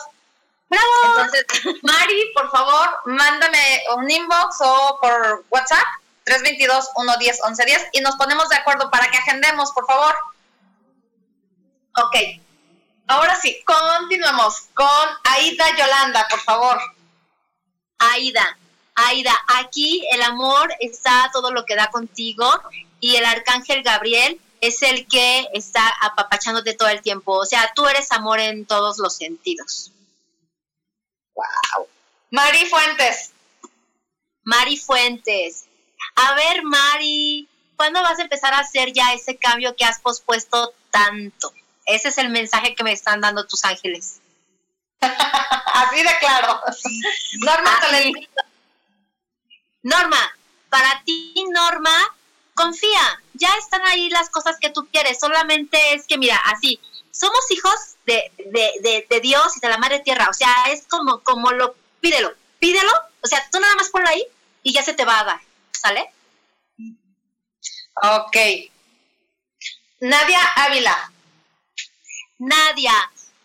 [0.70, 0.86] ¡Bravo!
[1.04, 1.44] Entonces,
[1.82, 5.86] Mari, por favor, mándame un inbox o por WhatsApp
[6.24, 10.14] 322-110-1110 y nos ponemos de acuerdo para que agendemos, por favor.
[11.96, 12.16] Ok.
[13.08, 16.80] Ahora sí, continuamos con Aida Yolanda, por favor.
[17.98, 18.56] Aida,
[18.94, 22.48] Aida, aquí el amor está todo lo que da contigo
[23.00, 27.32] y el arcángel Gabriel es el que está apapachándote todo el tiempo.
[27.32, 29.90] O sea, tú eres amor en todos los sentidos.
[31.40, 31.88] Wow.
[32.30, 33.32] Mari Fuentes.
[34.44, 35.66] Mari Fuentes.
[36.16, 40.74] A ver, Mari, ¿cuándo vas a empezar a hacer ya ese cambio que has pospuesto
[40.90, 41.52] tanto?
[41.86, 44.20] Ese es el mensaje que me están dando tus ángeles.
[45.00, 46.60] Así de claro.
[47.40, 47.80] Norma,
[49.82, 50.36] Norma,
[50.68, 52.14] para ti, Norma,
[52.54, 56.78] confía, ya están ahí las cosas que tú quieres, solamente es que, mira, así,
[57.12, 57.74] somos hijos
[58.06, 61.74] de, de, de, Dios y de la Madre Tierra, o sea, es como, como lo,
[62.00, 62.92] pídelo, pídelo,
[63.22, 64.24] o sea, tú nada más ponlo ahí
[64.62, 65.40] y ya se te va a dar,
[65.72, 66.12] ¿sale?
[68.02, 68.36] Ok.
[70.00, 71.12] Nadia Ávila.
[72.38, 72.94] Nadia,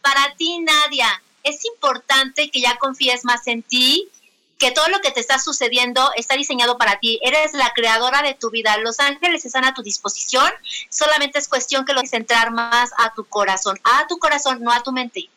[0.02, 4.10] para ti, Nadia, es importante que ya confíes más en ti,
[4.58, 7.20] que todo lo que te está sucediendo está diseñado para ti.
[7.22, 8.78] Eres la creadora de tu vida.
[8.78, 10.52] Los ángeles están a tu disposición.
[10.90, 13.80] Solamente es cuestión que lo centrar más a tu corazón.
[13.84, 15.30] A tu corazón, no a tu mente.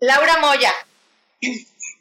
[0.00, 0.72] Laura Moya.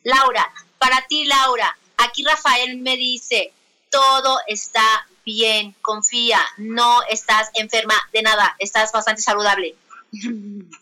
[0.03, 1.77] Laura, para ti, Laura.
[1.97, 3.53] Aquí Rafael me dice,
[3.89, 9.75] todo está bien, confía, no estás enferma de nada, estás bastante saludable.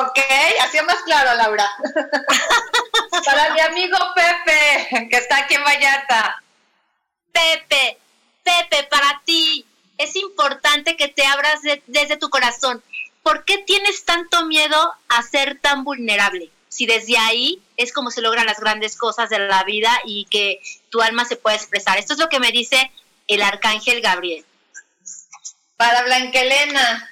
[0.00, 0.18] Ok,
[0.62, 1.70] así más claro, Laura.
[3.24, 6.42] Para mi amigo Pepe, que está aquí en Vallarta.
[7.32, 7.98] Pepe,
[8.42, 9.66] Pepe, para ti
[9.98, 12.82] es importante que te abras desde tu corazón.
[13.22, 16.50] ¿Por qué tienes tanto miedo a ser tan vulnerable?
[16.68, 20.60] Si desde ahí es como se logran las grandes cosas de la vida y que
[20.90, 21.98] tu alma se puede expresar.
[21.98, 22.90] Esto es lo que me dice
[23.28, 24.44] el arcángel Gabriel.
[25.76, 27.10] Para Blanquelena.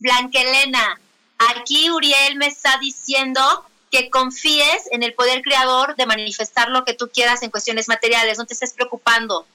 [0.00, 1.00] Blanquelena,
[1.38, 6.94] Aquí Uriel me está diciendo que confíes en el poder creador de manifestar lo que
[6.94, 9.46] tú quieras en cuestiones materiales, no te estés preocupando.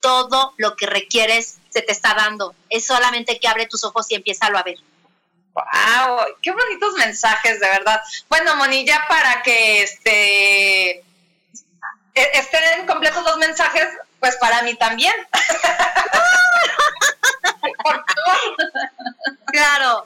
[0.00, 2.54] Todo lo que requieres se te está dando.
[2.68, 4.78] Es solamente que abre tus ojos y empieza a ver.
[5.54, 6.18] ¡Wow!
[6.40, 8.00] ¡Qué bonitos mensajes, de verdad!
[8.28, 11.04] Bueno, Moni, ya para que este
[12.14, 13.88] e-, estén completos los mensajes,
[14.20, 15.14] pues para mí también.
[17.82, 18.56] Por favor.
[19.46, 20.04] Claro.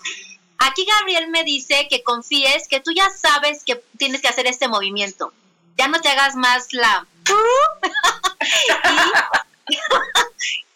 [0.59, 4.69] Aquí Gabriel me dice que confíes, que tú ya sabes que tienes que hacer este
[4.69, 5.33] movimiento.
[5.77, 7.07] Ya no te hagas más la...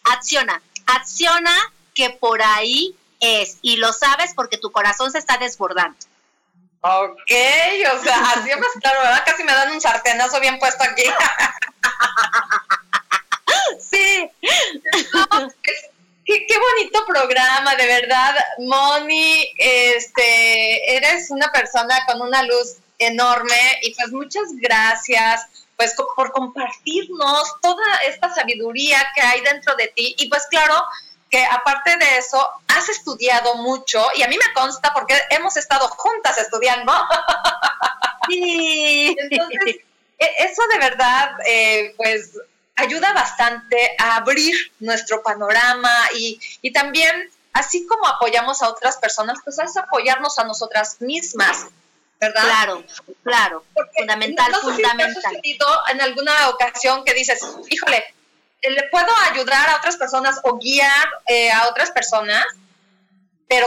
[0.05, 1.55] acciona, acciona
[1.95, 5.97] que por ahí es, y lo sabes porque tu corazón se está desbordando.
[6.83, 9.23] Ok, o sea, así más claro, ¿verdad?
[9.27, 11.03] Casi me dan un sartenazo bien puesto aquí.
[13.91, 14.31] sí.
[16.25, 18.35] qué, qué, bonito programa, de verdad.
[18.59, 26.31] Moni, este, eres una persona con una luz enorme y pues muchas gracias pues por
[26.33, 30.75] compartirnos toda esta sabiduría que hay dentro de ti y pues claro
[31.31, 35.89] que aparte de eso has estudiado mucho y a mí me consta porque hemos estado
[35.89, 36.93] juntas estudiando.
[38.29, 39.17] Sí.
[39.31, 39.77] Entonces,
[40.19, 42.33] e, eso de verdad, eh, pues
[42.77, 49.39] ayuda bastante a abrir nuestro panorama y, y también, así como apoyamos a otras personas,
[49.45, 51.67] pues es apoyarnos a nosotras mismas.
[52.21, 52.43] ¿verdad?
[52.43, 52.85] Claro,
[53.23, 53.65] claro,
[53.97, 55.41] fundamental, fundamental.
[55.91, 57.41] en alguna ocasión que dices,
[57.71, 58.05] híjole,
[58.63, 62.45] le puedo ayudar a otras personas o guiar eh, a otras personas,
[63.49, 63.67] pero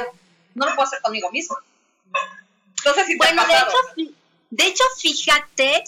[0.54, 1.58] no lo puedo hacer conmigo mismo.
[2.78, 4.12] Entonces, si bueno, de hecho,
[4.52, 5.84] de hecho, fíjate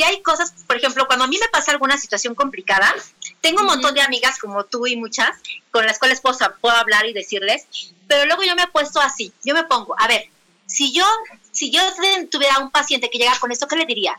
[0.00, 2.94] que hay cosas, por ejemplo, cuando a mí me pasa alguna situación complicada,
[3.42, 5.28] tengo un montón de amigas como tú y muchas
[5.70, 7.66] con las cuales puedo, puedo hablar y decirles,
[8.08, 10.30] pero luego yo me he puesto así, yo me pongo, a ver,
[10.64, 11.04] si yo,
[11.52, 11.82] si yo
[12.30, 14.18] tuviera un paciente que llega con esto, ¿qué le diría?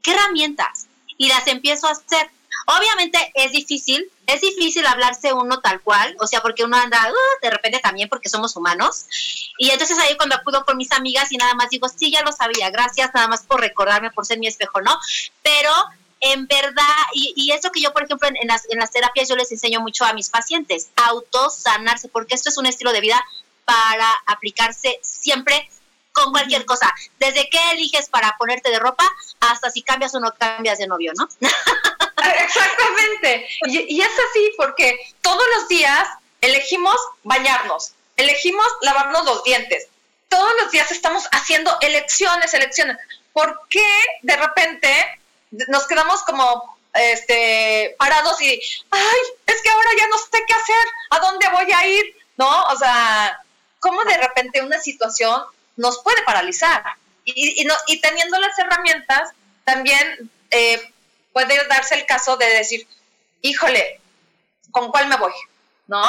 [0.00, 0.86] ¿Qué herramientas?
[1.18, 2.30] Y las empiezo a hacer.
[2.66, 7.40] Obviamente es difícil, es difícil hablarse uno tal cual, o sea, porque uno anda uh,
[7.40, 9.06] de repente también porque somos humanos.
[9.56, 12.32] Y entonces ahí cuando acudo con mis amigas y nada más digo, sí, ya lo
[12.32, 14.98] sabía, gracias nada más por recordarme, por ser mi espejo, ¿no?
[15.42, 15.72] Pero
[16.20, 19.36] en verdad, y, y eso que yo, por ejemplo, en, las, en las terapias yo
[19.36, 23.22] les enseño mucho a mis pacientes, autosanarse, porque esto es un estilo de vida
[23.64, 25.68] para aplicarse siempre
[26.12, 29.04] con cualquier cosa, desde qué eliges para ponerte de ropa
[29.38, 31.28] hasta si cambias o no cambias de novio, ¿no?
[32.42, 33.48] Exactamente.
[33.66, 36.08] Y, es así porque todos los días
[36.40, 39.88] elegimos bañarnos, elegimos lavarnos los dientes.
[40.28, 42.96] Todos los días estamos haciendo elecciones, elecciones.
[43.32, 43.86] ¿Por qué
[44.22, 45.20] de repente
[45.68, 48.60] nos quedamos como este parados y
[48.90, 52.64] ay, es que ahora ya no sé qué hacer, a dónde voy a ir, ¿no?
[52.64, 53.38] O sea,
[53.78, 55.42] cómo de repente una situación
[55.76, 56.82] nos puede paralizar.
[57.24, 59.30] Y, y, y teniendo las herramientas,
[59.64, 60.80] también eh,
[61.36, 62.88] puede darse el caso de decir,
[63.42, 64.00] híjole,
[64.70, 65.34] ¿con cuál me voy?
[65.86, 66.02] ¿No?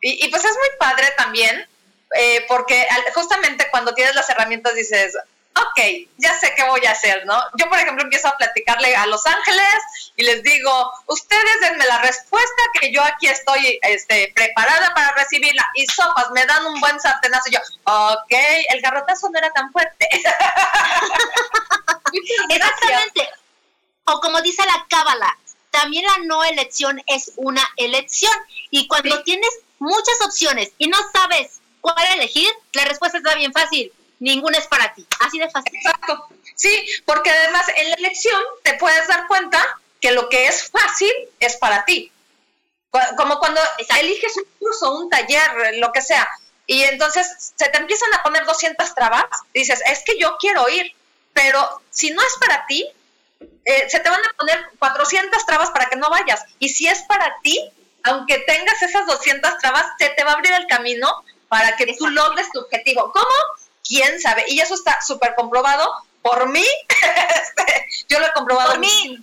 [0.00, 1.68] Y, pues es muy padre también,
[2.14, 5.14] eh, porque justamente cuando tienes las herramientas dices,
[5.54, 7.38] ok, ya sé qué voy a hacer, ¿no?
[7.58, 9.74] Yo, por ejemplo, empiezo a platicarle a Los Ángeles
[10.16, 15.66] y les digo, ustedes denme la respuesta que yo aquí estoy este, preparada para recibirla.
[15.74, 18.32] Y sopas, me dan un buen sartenazo y yo, ok,
[18.70, 20.08] el garrotazo no era tan fuerte.
[22.48, 23.28] Exactamente.
[24.04, 25.38] O como dice la cábala,
[25.70, 28.32] también la no elección es una elección.
[28.70, 33.92] Y cuando tienes muchas opciones y no sabes cuál elegir, la respuesta está bien fácil
[34.22, 35.06] ninguna es para ti.
[35.20, 35.74] Así de fácil.
[35.76, 36.28] Exacto.
[36.54, 41.12] Sí, porque además en la elección te puedes dar cuenta que lo que es fácil
[41.40, 42.10] es para ti.
[43.16, 43.60] Como cuando
[43.98, 46.28] eliges un curso, un taller, lo que sea,
[46.66, 49.24] y entonces se te empiezan a poner 200 trabas,
[49.54, 50.94] dices, es que yo quiero ir,
[51.32, 52.86] pero si no es para ti,
[53.64, 56.44] eh, se te van a poner 400 trabas para que no vayas.
[56.58, 57.58] Y si es para ti,
[58.04, 62.08] aunque tengas esas 200 trabas, se te va a abrir el camino para que tú
[62.08, 63.12] logres tu objetivo.
[63.12, 63.34] ¿Cómo?
[63.86, 64.44] quién sabe.
[64.48, 65.88] Y eso está súper comprobado
[66.22, 66.64] por mí.
[67.42, 68.70] Este, yo lo he comprobado.
[68.70, 69.18] Por mí.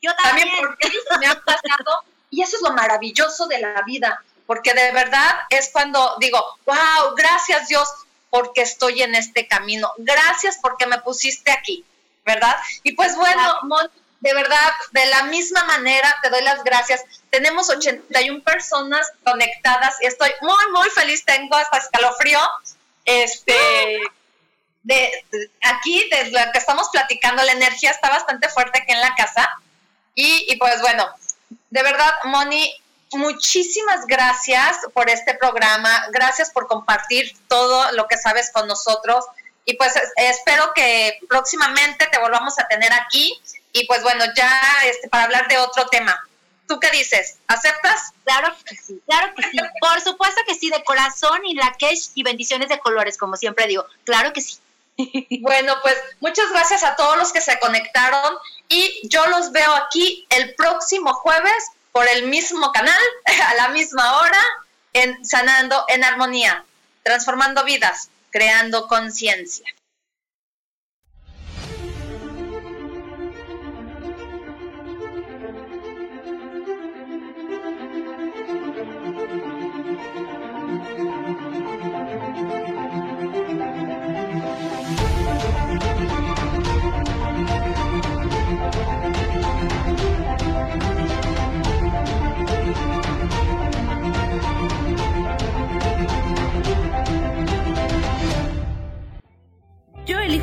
[0.00, 0.48] Yo también.
[0.58, 2.04] porque me ha pasado.
[2.30, 4.22] Y eso es lo maravilloso de la vida.
[4.46, 7.88] Porque de verdad es cuando digo, wow, gracias Dios
[8.30, 9.92] porque estoy en este camino.
[9.98, 11.84] Gracias porque me pusiste aquí,
[12.24, 12.56] ¿verdad?
[12.82, 13.60] Y pues bueno,
[14.20, 17.04] de verdad, de la misma manera, te doy las gracias.
[17.30, 21.24] Tenemos 81 personas conectadas y estoy muy, muy feliz.
[21.24, 22.40] Tengo hasta escalofrío
[23.04, 23.54] este,
[24.82, 25.24] de,
[25.62, 29.50] aquí, desde lo que estamos platicando, la energía está bastante fuerte aquí en la casa.
[30.14, 31.06] Y, pues bueno,
[31.70, 32.72] de verdad, Moni,
[33.12, 36.06] muchísimas gracias por este programa.
[36.12, 39.24] Gracias por compartir todo lo que sabes con nosotros.
[39.64, 43.40] Y pues espero que próximamente te volvamos a tener aquí.
[43.72, 46.18] Y pues bueno, ya este, para hablar de otro tema.
[46.66, 47.38] ¿Tú qué dices?
[47.46, 48.12] ¿Aceptas?
[48.24, 49.58] Claro que sí, claro que sí.
[49.80, 53.66] Por supuesto que sí, de corazón y la cash y bendiciones de colores, como siempre
[53.66, 53.86] digo.
[54.04, 54.58] Claro que sí.
[55.40, 58.34] Bueno, pues muchas gracias a todos los que se conectaron
[58.68, 63.02] y yo los veo aquí el próximo jueves por el mismo canal,
[63.46, 64.40] a la misma hora,
[64.92, 66.64] en Sanando en Armonía,
[67.02, 69.64] transformando vidas, creando conciencia.